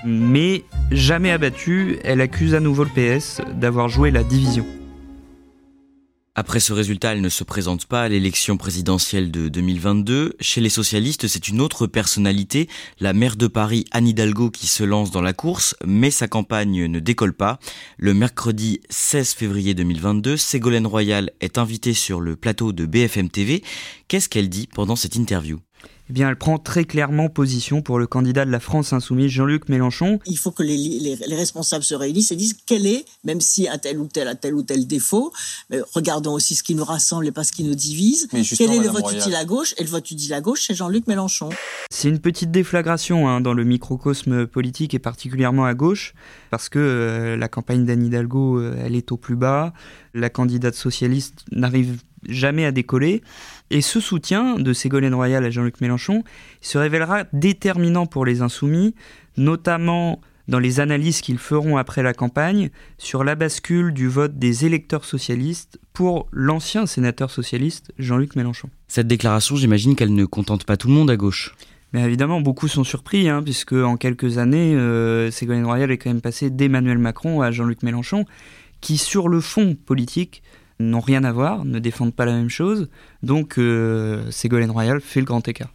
Mais 0.06 0.64
jamais 0.90 1.30
abattue, 1.30 1.98
elle 2.04 2.20
accuse 2.20 2.54
à 2.54 2.60
nouveau 2.60 2.84
le 2.84 2.90
PS 2.90 3.40
d'avoir 3.54 3.88
joué 3.88 4.10
la 4.10 4.22
division. 4.22 4.66
Après 6.36 6.58
ce 6.58 6.72
résultat, 6.72 7.12
elle 7.12 7.20
ne 7.20 7.28
se 7.28 7.44
présente 7.44 7.86
pas 7.86 8.02
à 8.02 8.08
l'élection 8.08 8.56
présidentielle 8.56 9.30
de 9.30 9.48
2022. 9.48 10.34
Chez 10.40 10.60
les 10.60 10.68
socialistes, 10.68 11.28
c'est 11.28 11.46
une 11.46 11.60
autre 11.60 11.86
personnalité, 11.86 12.68
la 12.98 13.12
maire 13.12 13.36
de 13.36 13.46
Paris, 13.46 13.84
Anne 13.92 14.08
Hidalgo, 14.08 14.50
qui 14.50 14.66
se 14.66 14.82
lance 14.82 15.12
dans 15.12 15.20
la 15.20 15.32
course, 15.32 15.76
mais 15.86 16.10
sa 16.10 16.26
campagne 16.26 16.86
ne 16.86 16.98
décolle 16.98 17.34
pas. 17.34 17.60
Le 17.98 18.14
mercredi 18.14 18.80
16 18.90 19.34
février 19.34 19.74
2022, 19.74 20.36
Ségolène 20.36 20.88
Royal 20.88 21.30
est 21.40 21.56
invitée 21.56 21.94
sur 21.94 22.20
le 22.20 22.34
plateau 22.34 22.72
de 22.72 22.84
BFM 22.84 23.30
TV. 23.30 23.62
Qu'est-ce 24.08 24.28
qu'elle 24.28 24.48
dit 24.48 24.66
pendant 24.66 24.96
cette 24.96 25.14
interview? 25.14 25.60
Eh 26.10 26.12
bien, 26.12 26.28
elle 26.28 26.36
prend 26.36 26.58
très 26.58 26.84
clairement 26.84 27.28
position 27.28 27.80
pour 27.80 27.98
le 27.98 28.06
candidat 28.06 28.44
de 28.44 28.50
la 28.50 28.60
France 28.60 28.92
insoumise, 28.92 29.30
Jean-Luc 29.30 29.68
Mélenchon. 29.68 30.18
Il 30.26 30.36
faut 30.36 30.50
que 30.50 30.62
les, 30.62 30.76
les, 30.76 31.16
les, 31.16 31.36
responsables 31.36 31.84
se 31.84 31.94
réunissent 31.94 32.30
et 32.30 32.36
disent 32.36 32.56
quel 32.66 32.86
est, 32.86 33.06
même 33.24 33.40
si 33.40 33.68
un 33.68 33.78
tel 33.78 33.98
ou 33.98 34.06
tel 34.06 34.28
a 34.28 34.34
tel 34.34 34.54
ou 34.54 34.62
tel 34.62 34.86
défaut, 34.86 35.32
mais 35.70 35.80
regardons 35.94 36.32
aussi 36.32 36.54
ce 36.54 36.62
qui 36.62 36.74
nous 36.74 36.84
rassemble 36.84 37.26
et 37.26 37.32
pas 37.32 37.44
ce 37.44 37.52
qui 37.52 37.64
nous 37.64 37.74
divise. 37.74 38.28
Quel 38.30 38.72
est 38.72 38.80
le 38.80 38.88
vote 38.88 39.12
utile 39.12 39.34
à 39.34 39.44
gauche 39.44 39.74
Et 39.78 39.84
le 39.84 39.88
vote 39.88 40.10
utile 40.10 40.34
à 40.34 40.40
gauche, 40.40 40.64
c'est 40.66 40.74
Jean-Luc 40.74 41.06
Mélenchon. 41.06 41.48
C'est 41.90 42.08
une 42.08 42.18
petite 42.18 42.50
déflagration 42.50 43.28
hein, 43.28 43.40
dans 43.40 43.54
le 43.54 43.64
microcosme 43.64 44.46
politique 44.46 44.92
et 44.92 44.98
particulièrement 44.98 45.64
à 45.64 45.74
gauche, 45.74 46.14
parce 46.50 46.68
que 46.68 46.78
euh, 46.78 47.36
la 47.36 47.48
campagne 47.48 47.86
d'Anne 47.86 48.04
Hidalgo, 48.04 48.58
euh, 48.58 48.76
elle 48.84 48.94
est 48.94 49.10
au 49.10 49.16
plus 49.16 49.36
bas. 49.36 49.72
La 50.12 50.28
candidate 50.28 50.74
socialiste 50.74 51.44
n'arrive 51.50 52.02
jamais 52.28 52.64
à 52.64 52.72
décoller. 52.72 53.22
Et 53.70 53.80
ce 53.80 54.00
soutien 54.00 54.58
de 54.58 54.72
Ségolène 54.72 55.14
Royal 55.14 55.44
à 55.44 55.50
Jean-Luc 55.50 55.80
Mélenchon 55.80 56.24
se 56.60 56.78
révélera 56.78 57.24
déterminant 57.32 58.06
pour 58.06 58.24
les 58.24 58.42
insoumis, 58.42 58.94
notamment 59.36 60.20
dans 60.48 60.58
les 60.58 60.80
analyses 60.80 61.20
qu'ils 61.20 61.38
feront 61.38 61.76
après 61.76 62.02
la 62.02 62.12
campagne 62.12 62.70
sur 62.98 63.24
la 63.24 63.34
bascule 63.34 63.92
du 63.92 64.08
vote 64.08 64.38
des 64.38 64.66
électeurs 64.66 65.04
socialistes 65.04 65.78
pour 65.92 66.28
l'ancien 66.32 66.86
sénateur 66.86 67.30
socialiste 67.30 67.92
Jean-Luc 67.98 68.36
Mélenchon. 68.36 68.68
Cette 68.88 69.06
déclaration, 69.06 69.56
j'imagine 69.56 69.96
qu'elle 69.96 70.14
ne 70.14 70.24
contente 70.24 70.64
pas 70.64 70.76
tout 70.76 70.88
le 70.88 70.94
monde 70.94 71.10
à 71.10 71.16
gauche. 71.16 71.54
Mais 71.92 72.02
évidemment, 72.02 72.40
beaucoup 72.40 72.66
sont 72.66 72.84
surpris, 72.84 73.28
hein, 73.28 73.42
puisque 73.42 73.72
en 73.72 73.96
quelques 73.96 74.38
années, 74.38 74.74
euh, 74.74 75.30
Ségolène 75.30 75.64
Royal 75.64 75.90
est 75.92 75.98
quand 75.98 76.10
même 76.10 76.20
passé 76.20 76.50
d'Emmanuel 76.50 76.98
Macron 76.98 77.40
à 77.40 77.52
Jean-Luc 77.52 77.82
Mélenchon, 77.84 78.24
qui 78.80 78.98
sur 78.98 79.28
le 79.28 79.40
fond 79.40 79.76
politique 79.76 80.42
n'ont 80.80 81.00
rien 81.00 81.24
à 81.24 81.32
voir, 81.32 81.64
ne 81.64 81.78
défendent 81.78 82.14
pas 82.14 82.24
la 82.24 82.32
même 82.32 82.50
chose. 82.50 82.88
Donc 83.22 83.58
euh, 83.58 84.30
Ségolène 84.30 84.70
Royal 84.70 85.00
fait 85.00 85.20
le 85.20 85.26
grand 85.26 85.46
écart. 85.46 85.72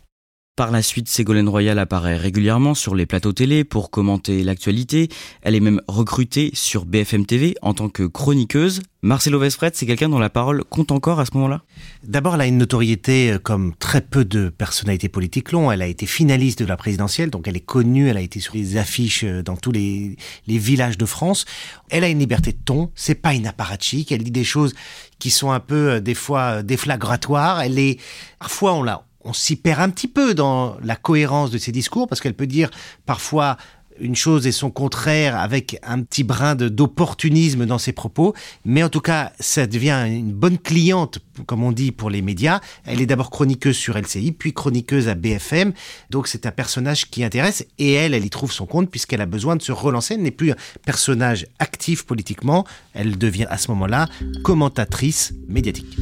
Par 0.60 0.72
la 0.72 0.82
suite, 0.82 1.08
Ségolène 1.08 1.48
Royal 1.48 1.80
apparaît 1.80 2.18
régulièrement 2.18 2.74
sur 2.74 2.94
les 2.94 3.06
plateaux 3.06 3.32
télé 3.32 3.64
pour 3.64 3.90
commenter 3.90 4.44
l'actualité. 4.44 5.08
Elle 5.42 5.56
est 5.56 5.62
même 5.62 5.80
recrutée 5.88 6.52
sur 6.54 6.84
BFM 6.84 7.26
TV 7.26 7.56
en 7.62 7.74
tant 7.74 7.88
que 7.88 8.04
chroniqueuse. 8.04 8.82
Marcelo 9.02 9.40
Vesfred, 9.40 9.74
c'est 9.76 9.86
quelqu'un 9.86 10.10
dont 10.10 10.20
la 10.20 10.30
parole 10.30 10.66
compte 10.66 10.92
encore 10.92 11.22
à 11.22 11.26
ce 11.26 11.32
moment-là? 11.36 11.62
D'abord, 12.04 12.36
elle 12.36 12.42
a 12.42 12.46
une 12.46 12.58
notoriété 12.58 13.32
euh, 13.32 13.40
comme 13.40 13.74
très 13.74 14.02
peu 14.02 14.26
de 14.26 14.50
personnalités 14.50 15.08
politiques 15.08 15.54
l'ont. 15.54 15.72
Elle 15.72 15.82
a 15.82 15.88
été 15.88 16.06
finaliste 16.06 16.60
de 16.60 16.66
la 16.66 16.76
présidentielle, 16.76 17.30
donc 17.30 17.48
elle 17.48 17.56
est 17.56 17.62
connue, 17.62 18.10
elle 18.10 18.18
a 18.18 18.22
été 18.22 18.42
sur 18.42 18.56
les 18.56 18.76
affiches 18.76 19.24
euh, 19.24 19.42
dans 19.42 19.56
tous 19.56 19.72
les, 19.72 20.18
villages 20.46 20.98
de 20.98 21.06
France. 21.06 21.46
Elle 21.90 22.04
a 22.04 22.10
une 22.10 22.20
liberté 22.20 22.52
de 22.52 22.60
ton, 22.66 22.92
c'est 22.96 23.16
pas 23.16 23.34
une 23.34 23.48
apparatchik, 23.48 24.12
elle 24.12 24.24
dit 24.24 24.32
des 24.32 24.44
choses 24.44 24.74
qui 25.20 25.30
sont 25.30 25.52
un 25.52 25.62
peu 25.62 25.92
euh, 25.92 26.00
des 26.02 26.16
fois 26.16 26.64
déflagratoires. 26.64 27.62
Elle 27.62 27.80
est 27.80 27.98
parfois 28.40 28.74
on 28.74 28.84
l'a 28.84 29.06
on 29.24 29.34
s'y 29.34 29.56
perd 29.56 29.82
un 29.82 29.90
petit 29.90 30.08
peu 30.08 30.34
dans 30.34 30.78
la 30.82 30.96
cohérence 30.96 31.52
de 31.52 31.58
ses 31.58 31.72
discours 31.72 32.08
parce 32.08 32.22
qu'elle 32.22 32.34
peut 32.34 32.48
dire 32.48 32.70
parfois 33.06 33.58
une 34.00 34.16
chose 34.16 34.48
et 34.48 34.52
son 34.52 34.72
contraire 34.72 35.38
avec 35.38 35.78
un 35.84 36.02
petit 36.02 36.24
brin 36.24 36.56
d'opportunisme 36.56 37.66
dans 37.66 37.78
ses 37.78 37.92
propos. 37.92 38.34
Mais 38.66 38.84
en 38.84 38.90
tout 38.90 39.02
cas, 39.02 39.34
ça 39.40 39.68
devient 39.68 40.06
une 40.08 40.32
bonne 40.32 40.58
cliente, 40.58 41.20
comme 41.46 41.64
on 41.64 41.72
dit 41.72 41.92
pour 41.92 42.10
les 42.10 42.22
médias. 42.22 42.62
Elle 42.86 43.02
est 43.02 43.06
d'abord 43.06 43.30
chroniqueuse 43.30 43.76
sur 43.76 43.98
LCI, 43.98 44.32
puis 44.32 44.54
chroniqueuse 44.54 45.08
à 45.08 45.16
BFM. 45.16 45.74
Donc 46.10 46.28
c'est 46.28 46.46
un 46.46 46.52
personnage 46.52 47.10
qui 47.10 47.24
intéresse 47.24 47.66
et 47.78 47.94
elle, 47.94 48.14
elle 48.14 48.26
y 48.26 48.30
trouve 48.30 48.52
son 48.52 48.66
compte 48.66 48.90
puisqu'elle 48.90 49.22
a 49.22 49.26
besoin 49.26 49.56
de 49.56 49.62
se 49.62 49.72
relancer. 49.72 50.16
Elle 50.16 50.24
n'est 50.24 50.32
plus 50.32 50.52
un 50.52 50.58
personnage 50.86 51.48
actif 51.60 52.06
politiquement. 52.06 52.66
Elle 52.94 53.18
devient 53.18 53.48
à 53.50 53.58
ce 53.58 53.70
moment-là 53.72 54.08
commentatrice 54.44 55.34
médiatique. 55.48 55.98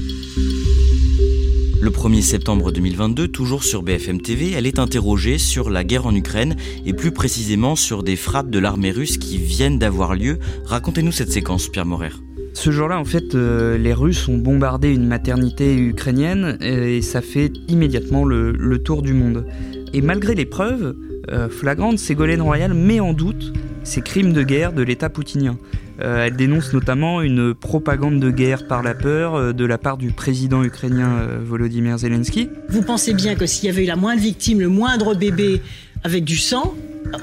Le 1.87 1.93
1er 1.93 2.21
septembre 2.21 2.73
2022, 2.73 3.29
toujours 3.29 3.63
sur 3.63 3.81
BFM 3.81 4.19
TV, 4.19 4.51
elle 4.51 4.67
est 4.67 4.77
interrogée 4.77 5.37
sur 5.37 5.69
la 5.69 5.85
guerre 5.85 6.05
en 6.05 6.13
Ukraine 6.13 6.57
et 6.85 6.91
plus 6.91 7.11
précisément 7.11 7.77
sur 7.77 8.03
des 8.03 8.17
frappes 8.17 8.49
de 8.49 8.59
l'armée 8.59 8.91
russe 8.91 9.17
qui 9.17 9.37
viennent 9.37 9.79
d'avoir 9.79 10.13
lieu. 10.13 10.37
Racontez-nous 10.65 11.13
cette 11.13 11.31
séquence, 11.31 11.69
Pierre 11.69 11.85
Morer. 11.85 12.11
Ce 12.51 12.71
jour-là, 12.71 12.99
en 12.99 13.05
fait, 13.05 13.35
euh, 13.35 13.77
les 13.77 13.93
Russes 13.93 14.27
ont 14.27 14.37
bombardé 14.37 14.93
une 14.93 15.07
maternité 15.07 15.77
ukrainienne 15.77 16.57
et 16.59 17.01
ça 17.01 17.21
fait 17.21 17.53
immédiatement 17.69 18.25
le, 18.25 18.77
tour 18.83 19.01
du 19.01 19.13
monde. 19.13 19.45
Et 19.93 20.01
malgré 20.01 20.35
les 20.35 20.45
preuves 20.45 20.93
euh, 21.31 21.47
flagrantes, 21.47 21.99
Ségolène 21.99 22.41
Royal 22.41 22.73
met 22.73 22.99
en 22.99 23.13
doute 23.13 23.53
ces 23.83 24.01
crimes 24.01 24.33
de 24.33 24.43
guerre 24.43 24.73
de 24.73 24.81
l'État 24.81 25.07
poutinien. 25.07 25.57
Euh, 25.99 26.25
elle 26.25 26.35
dénonce 26.35 26.73
notamment 26.73 27.21
une 27.21 27.53
propagande 27.53 28.19
de 28.19 28.29
guerre 28.29 28.67
par 28.67 28.83
la 28.83 28.93
peur 28.93 29.35
euh, 29.35 29.53
de 29.53 29.65
la 29.65 29.77
part 29.77 29.97
du 29.97 30.11
président 30.11 30.63
ukrainien 30.63 31.09
euh, 31.17 31.39
Volodymyr 31.43 31.97
Zelensky. 31.97 32.49
Vous 32.69 32.83
pensez 32.83 33.13
bien 33.13 33.35
que 33.35 33.45
s'il 33.45 33.65
y 33.65 33.69
avait 33.69 33.83
eu 33.83 33.87
la 33.87 33.95
moindre 33.95 34.21
victime, 34.21 34.59
le 34.59 34.69
moindre 34.69 35.15
bébé 35.15 35.61
avec 36.03 36.23
du 36.23 36.37
sang, 36.37 36.75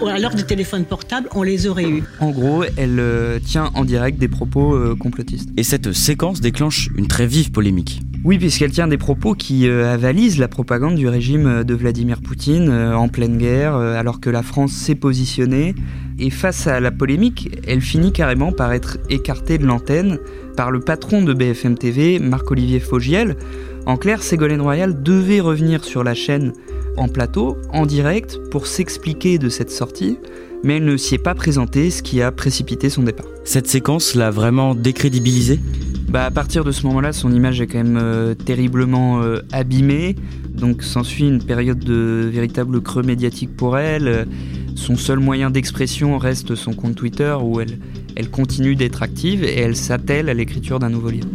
à 0.08 0.18
l'heure 0.18 0.34
des 0.34 0.44
téléphones 0.44 0.84
portables, 0.84 1.28
on 1.34 1.42
les 1.42 1.66
aurait 1.66 1.88
eus. 1.88 2.02
En 2.18 2.30
gros, 2.30 2.64
elle 2.76 3.02
tient 3.44 3.70
en 3.74 3.84
direct 3.84 4.18
des 4.18 4.28
propos 4.28 4.96
complotistes. 4.96 5.50
Et 5.56 5.62
cette 5.62 5.92
séquence 5.92 6.40
déclenche 6.40 6.88
une 6.96 7.06
très 7.06 7.26
vive 7.26 7.50
polémique. 7.50 8.00
Oui, 8.24 8.38
puisqu'elle 8.38 8.70
tient 8.70 8.88
des 8.88 8.96
propos 8.96 9.34
qui 9.34 9.68
avalisent 9.68 10.38
la 10.38 10.48
propagande 10.48 10.94
du 10.94 11.08
régime 11.08 11.62
de 11.62 11.74
Vladimir 11.74 12.22
Poutine 12.22 12.70
en 12.70 13.08
pleine 13.08 13.36
guerre, 13.36 13.76
alors 13.76 14.18
que 14.18 14.30
la 14.30 14.42
France 14.42 14.72
s'est 14.72 14.94
positionnée. 14.94 15.74
Et 16.18 16.30
face 16.30 16.66
à 16.66 16.80
la 16.80 16.90
polémique, 16.90 17.50
elle 17.66 17.82
finit 17.82 18.12
carrément 18.12 18.50
par 18.50 18.72
être 18.72 18.96
écartée 19.10 19.58
de 19.58 19.66
l'antenne 19.66 20.18
par 20.56 20.70
le 20.70 20.80
patron 20.80 21.22
de 21.22 21.34
BFM 21.34 21.76
TV, 21.76 22.18
Marc-Olivier 22.18 22.80
Fogiel. 22.80 23.36
En 23.84 23.98
clair, 23.98 24.22
Ségolène 24.22 24.62
Royal 24.62 25.02
devait 25.02 25.40
revenir 25.40 25.84
sur 25.84 26.02
la 26.02 26.14
chaîne 26.14 26.54
en 26.96 27.08
plateau, 27.08 27.58
en 27.74 27.84
direct, 27.84 28.40
pour 28.50 28.66
s'expliquer 28.66 29.36
de 29.36 29.50
cette 29.50 29.70
sortie, 29.70 30.18
mais 30.64 30.78
elle 30.78 30.84
ne 30.84 30.96
s'y 30.96 31.14
est 31.14 31.18
pas 31.18 31.34
présentée, 31.34 31.90
ce 31.90 32.02
qui 32.02 32.20
a 32.22 32.32
précipité 32.32 32.90
son 32.90 33.02
départ. 33.02 33.26
Cette 33.44 33.68
séquence 33.68 34.14
l'a 34.14 34.30
vraiment 34.30 34.74
décrédibilisée 34.74 35.60
bah, 36.14 36.26
à 36.26 36.30
partir 36.30 36.62
de 36.62 36.70
ce 36.70 36.86
moment-là, 36.86 37.12
son 37.12 37.32
image 37.32 37.60
est 37.60 37.66
quand 37.66 37.78
même 37.78 37.98
euh, 38.00 38.34
terriblement 38.34 39.20
euh, 39.20 39.40
abîmée. 39.50 40.14
Donc 40.48 40.84
s'ensuit 40.84 41.26
une 41.26 41.42
période 41.42 41.80
de 41.80 42.30
véritable 42.32 42.80
creux 42.80 43.02
médiatique 43.02 43.56
pour 43.56 43.78
elle. 43.78 44.28
Son 44.76 44.94
seul 44.94 45.18
moyen 45.18 45.50
d'expression 45.50 46.16
reste 46.18 46.54
son 46.54 46.72
compte 46.72 46.94
Twitter 46.94 47.34
où 47.42 47.60
elle, 47.60 47.80
elle 48.14 48.30
continue 48.30 48.76
d'être 48.76 49.02
active 49.02 49.42
et 49.42 49.58
elle 49.58 49.74
s'attelle 49.74 50.28
à 50.28 50.34
l'écriture 50.34 50.78
d'un 50.78 50.90
nouveau 50.90 51.10
livre. 51.10 51.26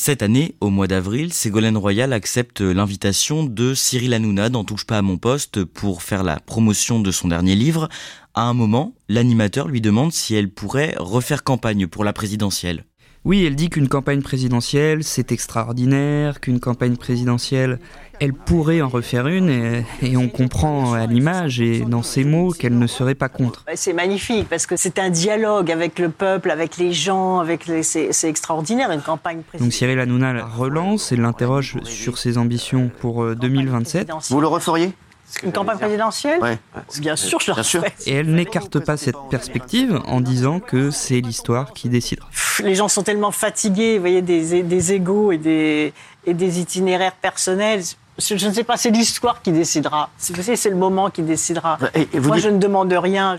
Cette 0.00 0.22
année, 0.22 0.54
au 0.60 0.70
mois 0.70 0.86
d'avril, 0.86 1.32
Ségolène 1.32 1.76
Royal 1.76 2.12
accepte 2.12 2.60
l'invitation 2.60 3.42
de 3.42 3.74
Cyril 3.74 4.14
Hanouna 4.14 4.48
dans 4.48 4.62
Touche 4.62 4.86
pas 4.86 4.98
à 4.98 5.02
mon 5.02 5.18
poste 5.18 5.64
pour 5.64 6.04
faire 6.04 6.22
la 6.22 6.38
promotion 6.38 7.00
de 7.00 7.10
son 7.10 7.26
dernier 7.26 7.56
livre. 7.56 7.88
À 8.32 8.42
un 8.42 8.54
moment, 8.54 8.94
l'animateur 9.08 9.66
lui 9.66 9.80
demande 9.80 10.12
si 10.12 10.36
elle 10.36 10.50
pourrait 10.50 10.94
refaire 10.98 11.42
campagne 11.42 11.88
pour 11.88 12.04
la 12.04 12.12
présidentielle. 12.12 12.84
Oui, 13.28 13.44
elle 13.44 13.56
dit 13.56 13.68
qu'une 13.68 13.88
campagne 13.88 14.22
présidentielle, 14.22 15.04
c'est 15.04 15.32
extraordinaire, 15.32 16.40
qu'une 16.40 16.60
campagne 16.60 16.96
présidentielle, 16.96 17.78
elle 18.20 18.32
pourrait 18.32 18.80
en 18.80 18.88
refaire 18.88 19.26
une, 19.26 19.50
et, 19.50 20.16
on 20.16 20.30
comprend 20.30 20.94
à 20.94 21.04
l'image 21.04 21.60
et 21.60 21.80
dans 21.80 22.02
ses 22.02 22.24
mots 22.24 22.52
qu'elle 22.52 22.78
ne 22.78 22.86
serait 22.86 23.14
pas 23.14 23.28
contre. 23.28 23.66
C'est 23.74 23.92
magnifique, 23.92 24.48
parce 24.48 24.64
que 24.64 24.76
c'est 24.76 24.98
un 24.98 25.10
dialogue 25.10 25.70
avec 25.70 25.98
le 25.98 26.08
peuple, 26.08 26.50
avec 26.50 26.78
les 26.78 26.94
gens, 26.94 27.38
avec 27.38 27.66
les... 27.66 27.82
c'est 27.82 28.08
extraordinaire, 28.24 28.90
une 28.92 29.02
campagne 29.02 29.42
présidentielle. 29.42 29.60
Donc 29.60 29.72
Cyril 29.74 30.00
Hanouna 30.00 30.32
la 30.32 30.46
relance 30.46 31.12
et 31.12 31.16
l'interroge 31.16 31.76
sur 31.84 32.16
ses 32.16 32.38
ambitions 32.38 32.90
pour 32.98 33.36
2027. 33.36 34.08
Euh, 34.08 34.14
Vous 34.30 34.40
le 34.40 34.46
referiez? 34.46 34.94
Une 35.42 35.52
campagne 35.52 35.78
présidentielle 35.78 36.40
ouais. 36.40 36.58
Bien 36.98 37.16
sûr, 37.16 37.38
je 37.40 37.62
sûr. 37.62 37.84
Et 38.06 38.14
elle 38.14 38.34
n'écarte 38.34 38.78
pas 38.80 38.96
cette 38.96 39.16
perspective 39.30 40.00
en 40.06 40.20
disant 40.20 40.60
que 40.60 40.90
c'est 40.90 41.20
l'histoire 41.20 41.72
qui 41.72 41.88
décidera. 41.88 42.28
Les 42.60 42.74
gens 42.74 42.88
sont 42.88 43.02
tellement 43.02 43.30
fatigués, 43.30 43.96
vous 43.96 44.00
voyez, 44.00 44.22
des, 44.22 44.62
des 44.62 44.92
égaux 44.92 45.32
et 45.32 45.38
des, 45.38 45.92
et 46.26 46.34
des 46.34 46.60
itinéraires 46.60 47.12
personnels. 47.12 47.82
Je 48.18 48.48
ne 48.48 48.52
sais 48.52 48.64
pas, 48.64 48.76
c'est 48.76 48.90
l'histoire 48.90 49.42
qui 49.42 49.52
décidera. 49.52 50.10
C'est 50.18 50.70
le 50.70 50.76
moment 50.76 51.08
qui 51.08 51.22
décidera. 51.22 51.78
Moi, 52.14 52.38
je 52.38 52.48
ne 52.48 52.58
demande 52.58 52.92
rien. 52.92 53.38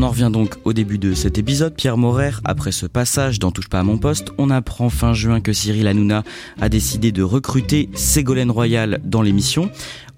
On 0.00 0.04
en 0.04 0.08
revient 0.08 0.30
donc 0.32 0.56
au 0.64 0.72
début 0.72 0.96
de 0.96 1.12
cet 1.12 1.36
épisode. 1.36 1.74
Pierre 1.74 1.98
Morer, 1.98 2.30
après 2.44 2.72
ce 2.72 2.86
passage 2.86 3.38
dans 3.38 3.50
Touche 3.50 3.68
pas 3.68 3.80
à 3.80 3.82
mon 3.82 3.98
poste, 3.98 4.32
on 4.38 4.48
apprend 4.48 4.88
fin 4.88 5.12
juin 5.12 5.42
que 5.42 5.52
Cyril 5.52 5.86
Hanouna 5.86 6.22
a 6.58 6.70
décidé 6.70 7.12
de 7.12 7.22
recruter 7.22 7.90
Ségolène 7.92 8.50
Royal 8.50 9.00
dans 9.04 9.20
l'émission. 9.20 9.70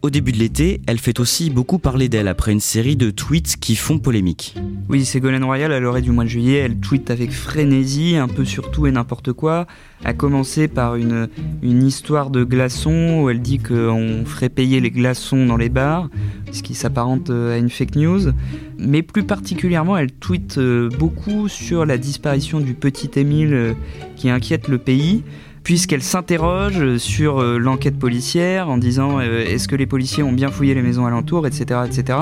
Au 0.03 0.11
début 0.11 0.31
de 0.31 0.39
l'été, 0.39 0.81
elle 0.87 0.99
fait 0.99 1.19
aussi 1.19 1.51
beaucoup 1.51 1.79
parler 1.79 2.09
d'elle 2.09 2.29
après 2.29 2.53
une 2.53 2.61
série 2.61 2.95
de 2.95 3.11
tweets 3.11 3.57
qui 3.57 3.75
font 3.75 3.99
polémique. 3.99 4.57
Oui, 4.89 5.05
Ségolène 5.05 5.43
Royal, 5.45 5.73
à 5.73 5.81
l'orée 5.81 6.03
du 6.03 6.13
mois 6.13 6.25
de 6.25 6.29
juillet, 6.29 6.59
elle 6.59 6.77
tweet 6.77 7.11
avec 7.11 7.33
frénésie, 7.33 8.17
un 8.17 8.29
peu 8.29 8.45
sur 8.45 8.71
tout 8.71 8.87
et 8.87 8.93
n'importe 8.93 9.33
quoi. 9.33 9.67
A 10.05 10.13
commencer 10.13 10.67
par 10.67 10.97
une, 10.97 11.29
une 11.63 11.87
histoire 11.87 12.31
de 12.31 12.43
glaçons 12.43 13.21
où 13.23 13.31
elle 13.31 13.41
dit 13.41 13.59
qu'on 13.59 14.25
ferait 14.27 14.49
payer 14.49 14.81
les 14.81 14.91
glaçons 14.91 15.47
dans 15.47 15.57
les 15.57 15.69
bars, 15.69 16.09
ce 16.53 16.63
qui 16.63 16.75
s'apparente 16.75 17.31
euh, 17.31 17.55
à 17.55 17.59
une 17.59 17.71
fake 17.71 17.97
news. 17.97 18.33
Mais 18.79 19.03
plus 19.03 19.25
particulièrement, 19.25 19.97
elle 19.97 20.13
tweet 20.13 20.59
euh, 20.59 20.89
beaucoup 20.99 21.49
sur 21.49 21.85
la 21.85 21.99
disparition 21.99 22.61
du 22.61 22.75
petit 22.75 23.11
Émile 23.19 23.55
euh, 23.55 23.73
qui 24.17 24.31
inquiète 24.31 24.69
le 24.69 24.79
pays 24.79 25.25
puisqu'elle 25.65 26.03
s'interroge 26.03 26.97
sur 26.97 27.41
l'enquête 27.41 27.97
policière 27.97 28.69
en 28.69 28.79
disant 28.79 29.21
est-ce 29.21 29.69
que 29.69 29.77
les 29.77 29.87
policiers 29.87 30.25
ont 30.25 30.33
bien 30.33 30.51
fouillé 30.51 30.75
les 30.75 30.83
maisons 30.83 31.07
alentours, 31.07 31.47
etc. 31.47 31.83
etc. 31.87 32.19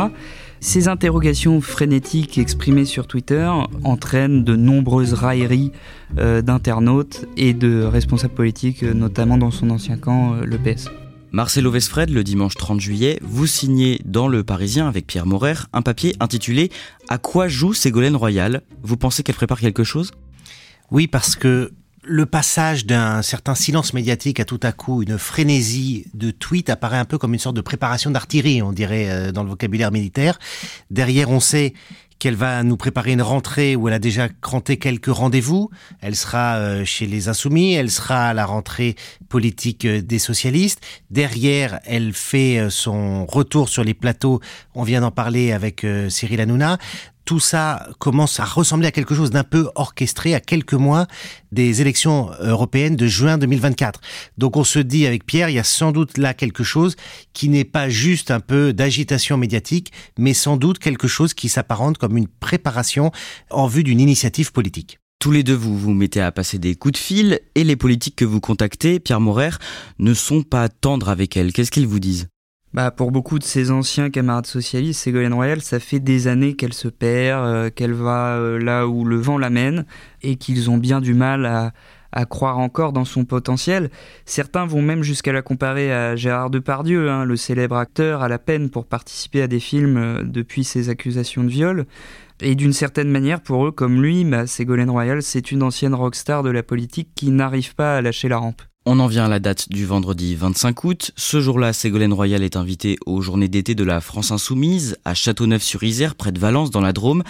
Ces 0.60 0.88
interrogations 0.88 1.62
frénétiques 1.62 2.36
exprimées 2.36 2.84
sur 2.84 3.06
Twitter 3.06 3.50
entraînent 3.82 4.44
de 4.44 4.56
nombreuses 4.56 5.14
railleries 5.14 5.72
d'internautes 6.14 7.24
et 7.38 7.54
de 7.54 7.82
responsables 7.82 8.34
politiques, 8.34 8.82
notamment 8.82 9.38
dans 9.38 9.50
son 9.50 9.70
ancien 9.70 9.96
camp, 9.96 10.34
le 10.44 10.58
PS. 10.58 10.90
Marcelo 11.32 11.70
Vesfred, 11.70 12.10
le 12.10 12.24
dimanche 12.24 12.56
30 12.56 12.80
juillet, 12.80 13.20
vous 13.22 13.46
signez 13.46 14.00
dans 14.04 14.26
Le 14.26 14.42
Parisien 14.42 14.88
avec 14.88 15.06
Pierre 15.06 15.26
Maurer 15.26 15.54
un 15.72 15.80
papier 15.80 16.16
intitulé 16.18 16.72
À 17.08 17.18
quoi 17.18 17.46
joue 17.46 17.72
Ségolène 17.72 18.16
Royal? 18.16 18.62
Vous 18.82 18.96
pensez 18.96 19.22
qu'elle 19.22 19.36
prépare 19.36 19.60
quelque 19.60 19.84
chose? 19.84 20.10
Oui, 20.90 21.06
parce 21.06 21.36
que 21.36 21.70
le 22.02 22.26
passage 22.26 22.84
d'un 22.84 23.22
certain 23.22 23.54
silence 23.54 23.94
médiatique 23.94 24.40
à 24.40 24.44
tout 24.44 24.58
à 24.64 24.72
coup 24.72 25.02
une 25.02 25.18
frénésie 25.18 26.06
de 26.14 26.32
tweets 26.32 26.68
apparaît 26.68 26.98
un 26.98 27.04
peu 27.04 27.16
comme 27.16 27.32
une 27.32 27.38
sorte 27.38 27.56
de 27.56 27.60
préparation 27.60 28.10
d'artillerie, 28.10 28.60
on 28.60 28.72
dirait, 28.72 29.08
euh, 29.08 29.32
dans 29.32 29.44
le 29.44 29.50
vocabulaire 29.50 29.92
militaire. 29.92 30.40
Derrière, 30.90 31.30
on 31.30 31.38
sait 31.38 31.74
qu'elle 32.20 32.36
va 32.36 32.62
nous 32.62 32.76
préparer 32.76 33.12
une 33.12 33.22
rentrée 33.22 33.74
où 33.74 33.88
elle 33.88 33.94
a 33.94 33.98
déjà 33.98 34.28
cranté 34.28 34.76
quelques 34.76 35.12
rendez-vous. 35.12 35.70
Elle 36.00 36.14
sera 36.14 36.58
euh, 36.58 36.84
chez 36.84 37.06
les 37.06 37.28
Insoumis, 37.28 37.72
elle 37.72 37.90
sera 37.90 38.28
à 38.28 38.34
la 38.34 38.46
rentrée 38.46 38.94
politique 39.28 39.84
euh, 39.86 40.00
des 40.00 40.20
socialistes. 40.20 40.80
Derrière, 41.10 41.80
elle 41.84 42.12
fait 42.12 42.68
son 42.70 43.26
retour 43.26 43.68
sur 43.68 43.82
les 43.82 43.94
plateaux. 43.94 44.40
On 44.74 44.84
vient 44.84 45.00
d'en 45.00 45.10
parler 45.10 45.50
avec 45.50 45.84
Cyril 46.08 46.40
Hanouna 46.40 46.78
tout 47.30 47.38
ça 47.38 47.88
commence 48.00 48.40
à 48.40 48.44
ressembler 48.44 48.88
à 48.88 48.90
quelque 48.90 49.14
chose 49.14 49.30
d'un 49.30 49.44
peu 49.44 49.70
orchestré 49.76 50.34
à 50.34 50.40
quelques 50.40 50.74
mois 50.74 51.06
des 51.52 51.80
élections 51.80 52.28
européennes 52.40 52.96
de 52.96 53.06
juin 53.06 53.38
2024. 53.38 54.00
Donc 54.36 54.56
on 54.56 54.64
se 54.64 54.80
dit 54.80 55.06
avec 55.06 55.24
Pierre, 55.24 55.48
il 55.48 55.54
y 55.54 55.60
a 55.60 55.62
sans 55.62 55.92
doute 55.92 56.18
là 56.18 56.34
quelque 56.34 56.64
chose 56.64 56.96
qui 57.32 57.48
n'est 57.48 57.62
pas 57.64 57.88
juste 57.88 58.32
un 58.32 58.40
peu 58.40 58.72
d'agitation 58.72 59.36
médiatique, 59.36 59.92
mais 60.18 60.34
sans 60.34 60.56
doute 60.56 60.80
quelque 60.80 61.06
chose 61.06 61.32
qui 61.32 61.48
s'apparente 61.48 61.98
comme 61.98 62.16
une 62.16 62.26
préparation 62.26 63.12
en 63.50 63.68
vue 63.68 63.84
d'une 63.84 64.00
initiative 64.00 64.50
politique. 64.50 64.98
Tous 65.20 65.30
les 65.30 65.44
deux, 65.44 65.54
vous 65.54 65.78
vous 65.78 65.92
mettez 65.94 66.20
à 66.20 66.32
passer 66.32 66.58
des 66.58 66.74
coups 66.74 66.94
de 66.94 66.98
fil 66.98 67.38
et 67.54 67.62
les 67.62 67.76
politiques 67.76 68.16
que 68.16 68.24
vous 68.24 68.40
contactez, 68.40 68.98
Pierre 68.98 69.20
Maurer, 69.20 69.50
ne 70.00 70.14
sont 70.14 70.42
pas 70.42 70.68
tendres 70.68 71.08
avec 71.08 71.36
elle. 71.36 71.52
Qu'est-ce 71.52 71.70
qu'ils 71.70 71.86
vous 71.86 72.00
disent? 72.00 72.26
Bah, 72.72 72.92
pour 72.92 73.10
beaucoup 73.10 73.40
de 73.40 73.44
ses 73.44 73.72
anciens 73.72 74.10
camarades 74.10 74.46
socialistes, 74.46 75.00
Ségolène 75.00 75.34
Royal, 75.34 75.60
ça 75.60 75.80
fait 75.80 75.98
des 75.98 76.28
années 76.28 76.54
qu'elle 76.54 76.72
se 76.72 76.86
perd, 76.86 77.44
euh, 77.44 77.70
qu'elle 77.70 77.92
va 77.92 78.36
euh, 78.36 78.58
là 78.60 78.86
où 78.86 79.04
le 79.04 79.16
vent 79.16 79.38
l'amène, 79.38 79.86
et 80.22 80.36
qu'ils 80.36 80.70
ont 80.70 80.78
bien 80.78 81.00
du 81.00 81.12
mal 81.12 81.46
à, 81.46 81.72
croire 82.26 82.58
encore 82.58 82.92
dans 82.92 83.04
son 83.04 83.24
potentiel. 83.24 83.90
Certains 84.24 84.66
vont 84.66 84.82
même 84.82 85.02
jusqu'à 85.02 85.32
la 85.32 85.42
comparer 85.42 85.92
à 85.92 86.14
Gérard 86.14 86.50
Depardieu, 86.50 87.10
hein, 87.10 87.24
le 87.24 87.36
célèbre 87.36 87.76
acteur 87.76 88.22
à 88.22 88.28
la 88.28 88.38
peine 88.38 88.70
pour 88.70 88.86
participer 88.86 89.42
à 89.42 89.46
des 89.48 89.60
films 89.60 89.96
euh, 89.96 90.22
depuis 90.22 90.62
ses 90.62 90.90
accusations 90.90 91.42
de 91.42 91.48
viol. 91.48 91.86
Et 92.40 92.54
d'une 92.54 92.72
certaine 92.72 93.10
manière, 93.10 93.40
pour 93.40 93.66
eux, 93.66 93.72
comme 93.72 94.00
lui, 94.00 94.24
bah, 94.24 94.46
Ségolène 94.46 94.90
Royal, 94.90 95.22
c'est 95.22 95.50
une 95.50 95.64
ancienne 95.64 95.94
rockstar 95.94 96.44
de 96.44 96.50
la 96.50 96.62
politique 96.62 97.10
qui 97.16 97.30
n'arrive 97.30 97.74
pas 97.74 97.96
à 97.96 98.00
lâcher 98.00 98.28
la 98.28 98.38
rampe. 98.38 98.62
On 98.86 98.98
en 98.98 99.08
vient 99.08 99.26
à 99.26 99.28
la 99.28 99.40
date 99.40 99.68
du 99.68 99.84
vendredi 99.84 100.34
25 100.34 100.84
août. 100.84 101.10
Ce 101.14 101.38
jour-là, 101.38 101.74
Ségolène 101.74 102.14
Royal 102.14 102.42
est 102.42 102.56
invitée 102.56 102.96
aux 103.04 103.20
journées 103.20 103.48
d'été 103.48 103.74
de 103.74 103.84
la 103.84 104.00
France 104.00 104.30
Insoumise 104.30 104.96
à 105.04 105.12
Châteauneuf-sur-Isère, 105.12 106.14
près 106.14 106.32
de 106.32 106.38
Valence, 106.38 106.70
dans 106.70 106.80
la 106.80 106.94
Drôme. 106.94 107.22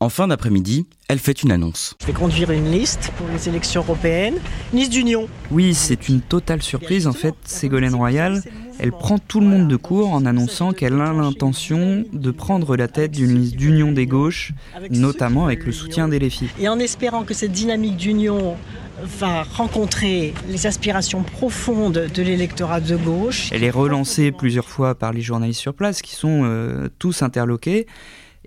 En 0.00 0.10
fin 0.10 0.28
d'après-midi, 0.28 0.84
elle 1.08 1.18
fait 1.18 1.42
une 1.42 1.50
annonce. 1.50 1.94
Je 2.02 2.08
vais 2.08 2.12
conduire 2.12 2.50
une 2.50 2.70
liste 2.70 3.10
pour 3.16 3.26
les 3.28 3.48
élections 3.48 3.80
européennes, 3.80 4.34
une 4.74 4.80
liste 4.80 4.92
d'union. 4.92 5.30
Oui, 5.50 5.72
c'est 5.72 6.10
une 6.10 6.20
totale 6.20 6.60
surprise. 6.60 7.06
En 7.06 7.14
fait, 7.14 7.34
Ségolène 7.46 7.94
Royal, 7.94 8.42
elle 8.78 8.92
prend 8.92 9.18
tout 9.18 9.40
le 9.40 9.46
monde 9.46 9.66
de 9.66 9.76
court 9.76 10.12
en 10.12 10.26
annonçant 10.26 10.72
qu'elle 10.72 11.00
a 11.00 11.14
l'intention 11.14 12.04
de 12.12 12.30
prendre 12.30 12.76
la 12.76 12.86
tête 12.86 13.12
d'une 13.12 13.34
liste 13.34 13.56
d'union 13.56 13.92
des 13.92 14.06
gauches, 14.06 14.52
notamment 14.90 15.46
avec 15.46 15.64
le 15.64 15.72
soutien 15.72 16.06
des 16.06 16.18
LFI. 16.18 16.50
Et 16.60 16.68
en 16.68 16.78
espérant 16.78 17.24
que 17.24 17.32
cette 17.32 17.52
dynamique 17.52 17.96
d'union 17.96 18.56
va 19.02 19.42
rencontrer 19.42 20.34
les 20.48 20.66
aspirations 20.66 21.22
profondes 21.22 22.08
de 22.12 22.22
l'électorat 22.22 22.80
de 22.80 22.96
gauche. 22.96 23.50
Elle 23.52 23.64
est 23.64 23.70
relancée 23.70 24.32
plusieurs 24.32 24.68
fois 24.68 24.94
par 24.94 25.12
les 25.12 25.20
journalistes 25.20 25.60
sur 25.60 25.74
place 25.74 26.02
qui 26.02 26.14
sont 26.14 26.42
euh, 26.44 26.88
tous 26.98 27.22
interloqués. 27.22 27.86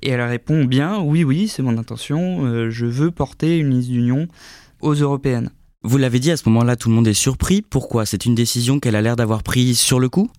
Et 0.02 0.10
elle 0.10 0.22
répond 0.22 0.66
bien, 0.66 1.00
oui, 1.00 1.24
oui, 1.24 1.48
c'est 1.48 1.62
mon 1.62 1.78
intention, 1.78 2.46
euh, 2.46 2.72
je 2.72 2.86
veux 2.88 3.12
porter 3.12 3.58
une 3.58 3.70
liste 3.70 3.90
d'union 3.90 4.28
aux 4.82 4.94
européennes. 4.94 5.52
Vous 5.84 5.98
l'avez 5.98 6.20
dit, 6.20 6.32
à 6.32 6.38
ce 6.38 6.48
moment-là, 6.50 6.76
tout 6.76 6.90
le 6.90 6.96
monde 6.96 7.08
est 7.08 7.14
surpris. 7.14 7.62
Pourquoi? 7.62 8.06
C'est 8.06 8.26
une 8.26 8.36
décision 8.36 8.80
qu'elle 8.80 8.96
a 8.96 9.02
l'air 9.02 9.16
d'avoir 9.16 9.44
prise 9.44 9.80
sur 9.80 10.00
le 10.00 10.10
coup? 10.10 10.30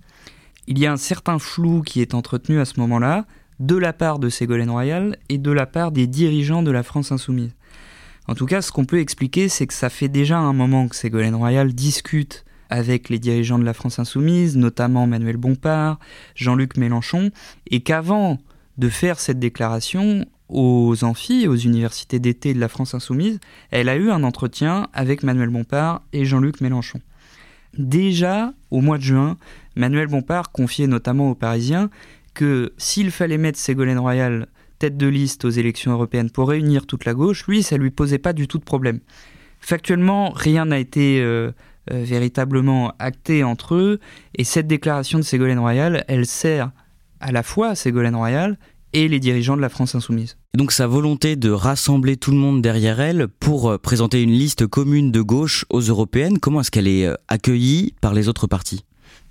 Il 0.66 0.78
y 0.78 0.86
a 0.86 0.92
un 0.92 0.96
certain 0.96 1.38
flou 1.38 1.82
qui 1.82 2.00
est 2.00 2.14
entretenu 2.14 2.60
à 2.60 2.64
ce 2.64 2.78
moment-là, 2.80 3.24
de 3.58 3.76
la 3.76 3.92
part 3.92 4.18
de 4.18 4.28
Ségolène 4.28 4.70
Royal 4.70 5.16
et 5.28 5.38
de 5.38 5.50
la 5.50 5.66
part 5.66 5.92
des 5.92 6.06
dirigeants 6.06 6.62
de 6.62 6.70
la 6.70 6.82
France 6.82 7.12
insoumise. 7.12 7.54
En 8.28 8.34
tout 8.34 8.46
cas, 8.46 8.62
ce 8.62 8.70
qu'on 8.70 8.84
peut 8.84 9.00
expliquer, 9.00 9.48
c'est 9.48 9.66
que 9.66 9.74
ça 9.74 9.90
fait 9.90 10.08
déjà 10.08 10.38
un 10.38 10.52
moment 10.52 10.88
que 10.88 10.96
Ségolène 10.96 11.34
Royal 11.34 11.72
discute 11.72 12.44
avec 12.70 13.08
les 13.08 13.18
dirigeants 13.18 13.58
de 13.58 13.64
la 13.64 13.74
France 13.74 13.98
insoumise, 13.98 14.56
notamment 14.56 15.06
Manuel 15.06 15.36
Bompard, 15.36 15.98
Jean-Luc 16.34 16.76
Mélenchon, 16.76 17.30
et 17.66 17.80
qu'avant 17.80 18.38
de 18.78 18.88
faire 18.88 19.20
cette 19.20 19.38
déclaration 19.38 20.24
aux 20.48 21.04
amphis, 21.04 21.48
aux 21.48 21.56
universités 21.56 22.18
d'été 22.18 22.54
de 22.54 22.60
la 22.60 22.68
France 22.68 22.94
insoumise, 22.94 23.40
elle 23.70 23.88
a 23.88 23.96
eu 23.96 24.10
un 24.10 24.22
entretien 24.22 24.88
avec 24.92 25.22
Manuel 25.22 25.50
Bompard 25.50 26.02
et 26.12 26.24
Jean-Luc 26.24 26.60
Mélenchon. 26.60 27.00
Déjà, 27.76 28.52
au 28.70 28.80
mois 28.80 28.98
de 28.98 29.02
juin, 29.02 29.36
Manuel 29.76 30.06
Bompard 30.06 30.52
confiait 30.52 30.86
notamment 30.86 31.30
aux 31.30 31.34
Parisiens 31.34 31.90
que 32.34 32.72
s'il 32.78 33.10
fallait 33.10 33.38
mettre 33.38 33.58
Ségolène 33.58 33.98
Royal 33.98 34.46
tête 34.82 34.96
de 34.96 35.06
liste 35.06 35.44
aux 35.44 35.50
élections 35.50 35.92
européennes 35.92 36.30
pour 36.30 36.48
réunir 36.48 36.86
toute 36.86 37.04
la 37.04 37.14
gauche, 37.14 37.46
lui, 37.46 37.62
ça 37.62 37.76
lui 37.76 37.92
posait 37.92 38.18
pas 38.18 38.32
du 38.32 38.48
tout 38.48 38.58
de 38.58 38.64
problème. 38.64 38.98
Factuellement, 39.60 40.30
rien 40.30 40.64
n'a 40.64 40.80
été 40.80 41.20
euh, 41.20 41.52
euh, 41.92 42.02
véritablement 42.02 42.92
acté 42.98 43.44
entre 43.44 43.76
eux, 43.76 44.00
et 44.36 44.42
cette 44.42 44.66
déclaration 44.66 45.20
de 45.20 45.22
Ségolène 45.22 45.60
Royal, 45.60 46.04
elle 46.08 46.26
sert 46.26 46.72
à 47.20 47.30
la 47.30 47.44
fois 47.44 47.76
Ségolène 47.76 48.16
Royal 48.16 48.58
et 48.92 49.06
les 49.06 49.20
dirigeants 49.20 49.56
de 49.56 49.62
la 49.62 49.68
France 49.68 49.94
insoumise. 49.94 50.36
Donc 50.56 50.72
sa 50.72 50.88
volonté 50.88 51.36
de 51.36 51.52
rassembler 51.52 52.16
tout 52.16 52.32
le 52.32 52.38
monde 52.38 52.60
derrière 52.60 53.00
elle 53.00 53.28
pour 53.28 53.70
euh, 53.70 53.78
présenter 53.78 54.20
une 54.20 54.32
liste 54.32 54.66
commune 54.66 55.12
de 55.12 55.20
gauche 55.20 55.64
aux 55.70 55.82
européennes, 55.82 56.40
comment 56.40 56.62
est-ce 56.62 56.72
qu'elle 56.72 56.88
est 56.88 57.08
accueillie 57.28 57.94
par 58.00 58.14
les 58.14 58.26
autres 58.26 58.48
partis? 58.48 58.84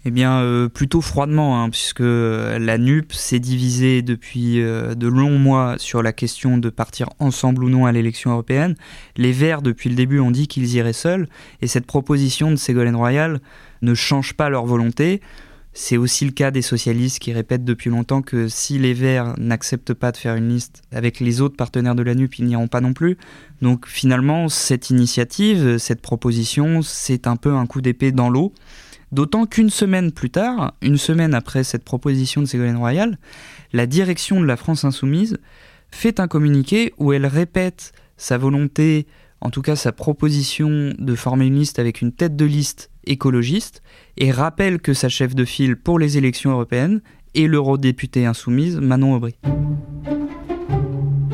Eh 0.04 0.12
bien, 0.12 0.40
euh, 0.40 0.68
plutôt 0.68 1.02
froidement, 1.02 1.62
hein, 1.62 1.70
puisque 1.70 2.00
la 2.00 2.78
NUP 2.80 3.14
s'est 3.14 3.40
divisée 3.40 4.02
depuis 4.02 4.60
euh, 4.60 4.96
de 4.96 5.08
longs 5.08 5.38
mois 5.38 5.76
sur 5.78 6.02
la 6.02 6.12
question 6.12 6.58
de 6.58 6.70
partir 6.70 7.10
ensemble 7.20 7.64
ou 7.64 7.70
non 7.70 7.86
à 7.86 7.92
l'élection 7.92 8.32
européenne. 8.32 8.76
Les 9.16 9.32
Verts, 9.32 9.62
depuis 9.62 9.90
le 9.90 9.96
début, 9.96 10.20
ont 10.20 10.32
dit 10.32 10.48
qu'ils 10.48 10.74
iraient 10.74 10.94
seuls, 10.94 11.28
et 11.62 11.68
cette 11.68 11.86
proposition 11.86 12.50
de 12.50 12.56
Ségolène 12.56 12.96
Royal 12.96 13.42
ne 13.84 13.94
change 13.94 14.34
pas 14.34 14.50
leur 14.50 14.66
volonté. 14.66 15.22
C'est 15.74 15.98
aussi 15.98 16.26
le 16.26 16.32
cas 16.32 16.52
des 16.52 16.64
socialistes 16.64 17.20
qui 17.20 17.32
répètent 17.32 17.64
depuis 17.64 17.90
longtemps 17.90 18.22
que 18.22 18.50
si 18.50 18.78
les 18.80 18.94
Verts 18.94 19.36
n'acceptent 19.38 19.94
pas 19.94 20.12
de 20.12 20.18
faire 20.18 20.36
une 20.36 20.50
liste 20.50 20.82
avec 20.92 21.20
les 21.20 21.42
autres 21.42 21.56
partenaires 21.56 21.96
de 21.96 22.04
la 22.04 22.16
NUP, 22.16 22.40
ils 22.40 22.46
n'iront 22.46 22.68
pas 22.68 22.82
non 22.82 22.94
plus. 22.94 23.18
Donc 23.62 23.88
finalement, 23.88 24.50
cette 24.50 24.90
initiative, 24.90 25.78
cette 25.78 26.02
proposition, 26.02 26.82
c'est 26.82 27.26
un 27.28 27.38
peu 27.38 27.54
un 27.54 27.68
coup 27.68 27.82
d'épée 27.82 28.12
dans 28.12 28.30
l'eau. 28.30 28.52
D'autant 29.12 29.46
qu'une 29.46 29.70
semaine 29.70 30.14
plus 30.14 30.30
tard, 30.30 30.74
une 30.82 30.98
semaine 30.98 31.34
après 31.34 31.66
cette 31.66 31.84
proposition 31.84 32.42
de 32.42 32.46
Ségolène 32.46 32.78
Royal, 32.78 33.18
la 33.74 33.86
direction 33.86 34.40
de 34.40 34.46
la 34.46 34.56
France 34.56 34.86
Insoumise 34.86 35.38
fait 35.92 36.22
un 36.22 36.30
communiqué 36.30 36.94
où 36.98 37.12
elle 37.12 37.26
répète 37.26 37.92
sa 38.16 38.38
volonté, 38.38 39.08
en 39.42 39.50
tout 39.50 39.62
cas 39.62 39.76
sa 39.76 39.92
proposition 39.92 40.94
de 40.98 41.16
former 41.16 41.48
une 41.48 41.60
liste 41.60 41.78
avec 41.78 42.02
une 42.02 42.14
tête 42.14 42.38
de 42.38 42.46
liste 42.46 42.90
écologiste, 43.06 43.82
et 44.16 44.32
rappelle 44.32 44.80
que 44.80 44.94
sa 44.94 45.10
chef 45.10 45.36
de 45.36 45.44
file 45.44 45.76
pour 45.76 46.00
les 46.00 46.18
élections 46.18 46.52
européennes 46.52 47.02
est 47.36 47.48
l'eurodéputée 47.48 48.26
insoumise 48.26 48.78
Manon 48.78 49.16
Aubry. 49.16 49.36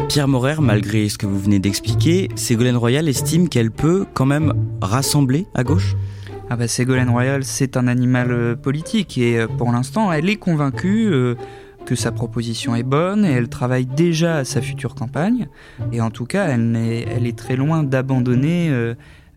Pierre 0.09 0.27
Morer, 0.27 0.55
malgré 0.61 1.09
ce 1.09 1.19
que 1.19 1.27
vous 1.27 1.39
venez 1.39 1.59
d'expliquer, 1.59 2.29
Ségolène 2.35 2.77
Royal 2.77 3.07
estime 3.07 3.49
qu'elle 3.49 3.69
peut 3.69 4.05
quand 4.15 4.25
même 4.25 4.53
rassembler 4.81 5.45
à 5.53 5.63
gauche? 5.63 5.95
Ah 6.49 6.55
bah 6.55 6.69
Ségolène 6.69 7.09
Royal, 7.09 7.43
c'est 7.43 7.75
un 7.75 7.87
animal 7.87 8.31
euh, 8.31 8.55
politique 8.55 9.17
et 9.17 9.37
euh, 9.37 9.47
pour 9.47 9.69
l'instant, 9.73 10.13
elle 10.13 10.29
est 10.29 10.37
convaincue 10.37 11.09
euh, 11.11 11.35
que 11.85 11.93
sa 11.93 12.13
proposition 12.13 12.73
est 12.73 12.83
bonne 12.83 13.25
et 13.25 13.31
elle 13.31 13.49
travaille 13.49 13.85
déjà 13.85 14.37
à 14.37 14.45
sa 14.45 14.61
future 14.61 14.95
campagne. 14.95 15.49
Et 15.91 15.99
en 15.99 16.09
tout 16.09 16.25
cas, 16.25 16.47
elle 16.47 17.25
est, 17.25 17.37
très 17.37 17.57
loin 17.57 17.83
d'abandonner 17.83 18.71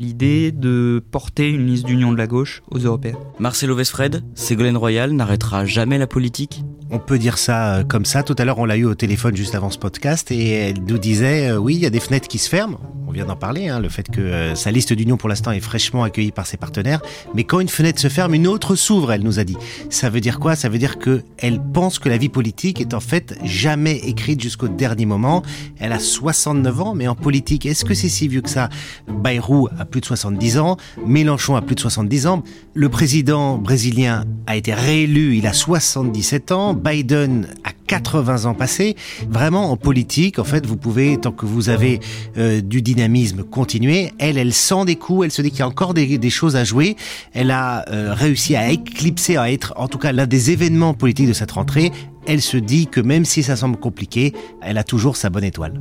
l'idée 0.01 0.51
de 0.51 1.03
porter 1.13 1.49
une 1.49 1.67
liste 1.67 1.87
d'union 1.87 2.11
de 2.11 2.17
la 2.17 2.27
gauche 2.27 2.63
aux 2.71 2.79
européennes. 2.79 3.17
Marcelo 3.39 3.77
Vesfred, 3.77 4.25
Ségolène 4.35 4.77
Royal 4.77 5.13
n'arrêtera 5.13 5.65
jamais 5.65 5.97
la 5.97 6.09
politique? 6.09 6.65
On 6.93 6.99
peut 6.99 7.19
dire 7.19 7.39
ça 7.39 7.85
comme 7.89 8.05
ça. 8.05 8.23
Tout 8.23 8.35
à 8.39 8.45
l'heure, 8.45 8.59
on 8.59 8.65
l'a 8.65 8.77
eu 8.77 8.85
au 8.85 8.95
téléphone 8.95 9.37
juste 9.37 9.55
avant 9.55 9.71
ce 9.71 9.79
podcast 9.79 10.31
et 10.33 10.51
elle 10.51 10.83
nous 10.83 10.99
disait 10.99 11.53
oui, 11.53 11.77
il 11.77 11.81
y 11.81 11.87
a 11.87 11.91
des 11.91 12.01
fenêtres 12.01 12.29
qui 12.29 12.39
se 12.39 12.49
ferment 12.49 12.81
on 13.11 13.13
vient 13.13 13.27
d'en 13.27 13.35
parler, 13.35 13.67
hein, 13.67 13.81
le 13.81 13.89
fait 13.89 14.09
que 14.09 14.21
euh, 14.21 14.55
sa 14.55 14.71
liste 14.71 14.93
d'union 14.93 15.17
pour 15.17 15.29
l'instant 15.29 15.51
est 15.51 15.59
fraîchement 15.59 16.05
accueillie 16.05 16.31
par 16.31 16.47
ses 16.47 16.57
partenaires. 16.57 17.03
Mais 17.35 17.43
quand 17.43 17.59
une 17.59 17.69
fenêtre 17.69 17.99
se 18.01 18.07
ferme, 18.07 18.35
une 18.35 18.47
autre 18.47 18.77
s'ouvre, 18.77 19.11
elle 19.11 19.25
nous 19.25 19.41
a 19.41 19.45
dit. 19.45 19.57
Ça 19.89 20.11
veut 20.11 20.21
dire 20.21 20.39
quoi? 20.39 20.55
Ça 20.55 20.69
veut 20.69 20.79
dire 20.79 20.97
que 20.97 21.25
elle 21.39 21.61
pense 21.61 21.99
que 21.99 22.09
la 22.09 22.19
vie 22.19 22.29
politique 22.29 22.81
est 22.81 22.95
en 22.95 23.01
fait 23.01 23.37
jamais 23.43 23.97
écrite 23.97 24.41
jusqu'au 24.41 24.69
dernier 24.69 25.07
moment. 25.07 25.43
Elle 25.81 25.91
a 25.91 25.99
69 25.99 26.81
ans, 26.81 26.95
mais 26.95 27.09
en 27.09 27.17
politique, 27.17 27.67
est-ce 27.67 27.85
que 27.85 27.95
c'est 27.95 28.09
si 28.09 28.29
vieux 28.29 28.43
que 28.43 28.49
ça? 28.49 28.69
Bayrou 29.09 29.69
a 29.77 29.85
plus 29.87 30.01
de 30.01 30.07
70 30.07 30.59
ans, 30.59 30.77
Mélenchon 31.05 31.57
a 31.57 31.63
plus 31.63 31.75
de 31.75 31.81
70 31.81 32.29
ans, 32.29 32.45
le 32.75 32.89
président 32.89 33.59
brésilien 33.59 34.25
a 34.47 34.55
été 34.55 34.73
réélu, 34.73 35.37
il 35.37 35.49
a 35.49 35.53
77 35.53 36.53
ans, 36.53 36.75
Biden 36.83 37.49
a 37.65 37.71
80 37.87 38.45
ans 38.45 38.55
passés. 38.55 38.97
Vraiment, 39.29 39.73
en 39.73 39.77
politique, 39.77 40.39
en 40.39 40.45
fait, 40.45 40.65
vous 40.65 40.77
pouvez, 40.77 41.19
tant 41.19 41.33
que 41.33 41.45
vous 41.45 41.69
avez 41.69 42.01
euh, 42.39 42.61
du 42.61 42.83
dynamisme, 42.83 43.43
continuer. 43.43 44.13
Elle, 44.19 44.39
elle 44.39 44.53
sent 44.53 44.85
des 44.87 44.97
coups, 44.97 45.25
elle 45.25 45.31
se 45.33 45.43
dit 45.43 45.51
qu'il 45.51 45.61
y 45.61 45.63
a 45.63 45.69
encore 45.69 45.95
des, 45.95 46.31
choses 46.31 46.55
à 46.55 46.65
jouer. 46.65 46.97
Elle 47.33 47.51
a 47.51 47.85
euh, 47.91 48.15
réussi 48.15 48.55
à 48.55 48.71
éclipser, 48.71 49.37
à 49.37 49.51
être 49.51 49.73
en 49.77 49.89
tout 49.89 49.99
cas 49.99 50.13
l'un 50.13 50.27
des 50.27 50.53
événements 50.53 50.95
politiques 50.95 51.29
de 51.29 51.33
cette 51.33 51.51
rentrée. 51.51 51.91
Elle 52.27 52.43
se 52.43 52.57
dit 52.57 52.87
que 52.87 53.01
même 53.01 53.25
si 53.25 53.43
ça 53.43 53.57
semble 53.57 53.77
compliqué, 53.77 54.33
elle 54.63 54.79
a 54.79 54.85
toujours 54.85 55.17
sa 55.17 55.31
bonne 55.31 55.45
étoile. 55.45 55.81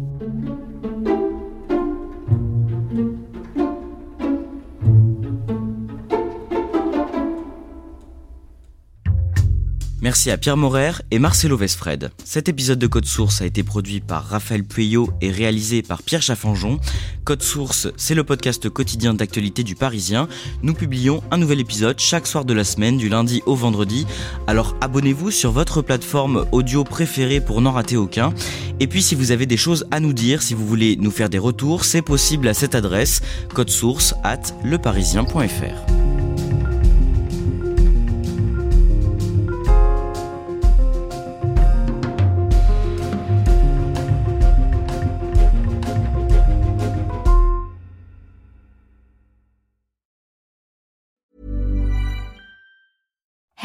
Merci 10.10 10.32
à 10.32 10.40
Pierre 10.40 10.58
Morer 10.58 10.94
et 11.12 11.20
Marcelo 11.20 11.56
Vesfred. 11.56 12.10
Cet 12.26 12.50
épisode 12.50 12.80
de 12.80 12.88
Code 12.88 13.06
Source 13.06 13.44
a 13.44 13.46
été 13.46 13.62
produit 13.62 14.00
par 14.00 14.26
Raphaël 14.26 14.64
Pueyo 14.64 15.12
et 15.22 15.30
réalisé 15.30 15.84
par 15.84 16.02
Pierre 16.02 16.24
Chaffanjon. 16.24 16.80
Code 17.26 17.44
Source, 17.44 17.90
c'est 17.96 18.16
le 18.16 18.24
podcast 18.24 18.70
quotidien 18.70 19.14
d'actualité 19.14 19.62
du 19.62 19.76
Parisien. 19.76 20.28
Nous 20.64 20.74
publions 20.74 21.22
un 21.30 21.38
nouvel 21.38 21.60
épisode 21.60 22.00
chaque 22.00 22.26
soir 22.26 22.44
de 22.44 22.56
la 22.56 22.64
semaine, 22.64 22.98
du 22.98 23.08
lundi 23.08 23.44
au 23.46 23.54
vendredi. 23.54 24.08
Alors 24.48 24.76
abonnez-vous 24.82 25.30
sur 25.30 25.52
votre 25.52 25.84
plateforme 25.84 26.48
audio 26.52 26.84
préférée 26.84 27.40
pour 27.40 27.62
n'en 27.62 27.74
rater 27.74 27.96
aucun. 27.96 28.34
Et 28.80 28.88
puis 28.88 29.04
si 29.04 29.14
vous 29.14 29.30
avez 29.30 29.46
des 29.46 29.58
choses 29.58 29.86
à 29.92 30.00
nous 30.00 30.14
dire, 30.14 30.42
si 30.42 30.56
vous 30.56 30.66
voulez 30.66 30.96
nous 30.96 31.12
faire 31.12 31.30
des 31.30 31.38
retours, 31.38 31.86
c'est 31.86 32.02
possible 32.02 32.48
à 32.48 32.56
cette 32.56 32.74
adresse, 32.74 33.22
code 33.54 33.70
source 33.70 34.16
at 34.24 34.42
leparisien.fr. 34.64 35.99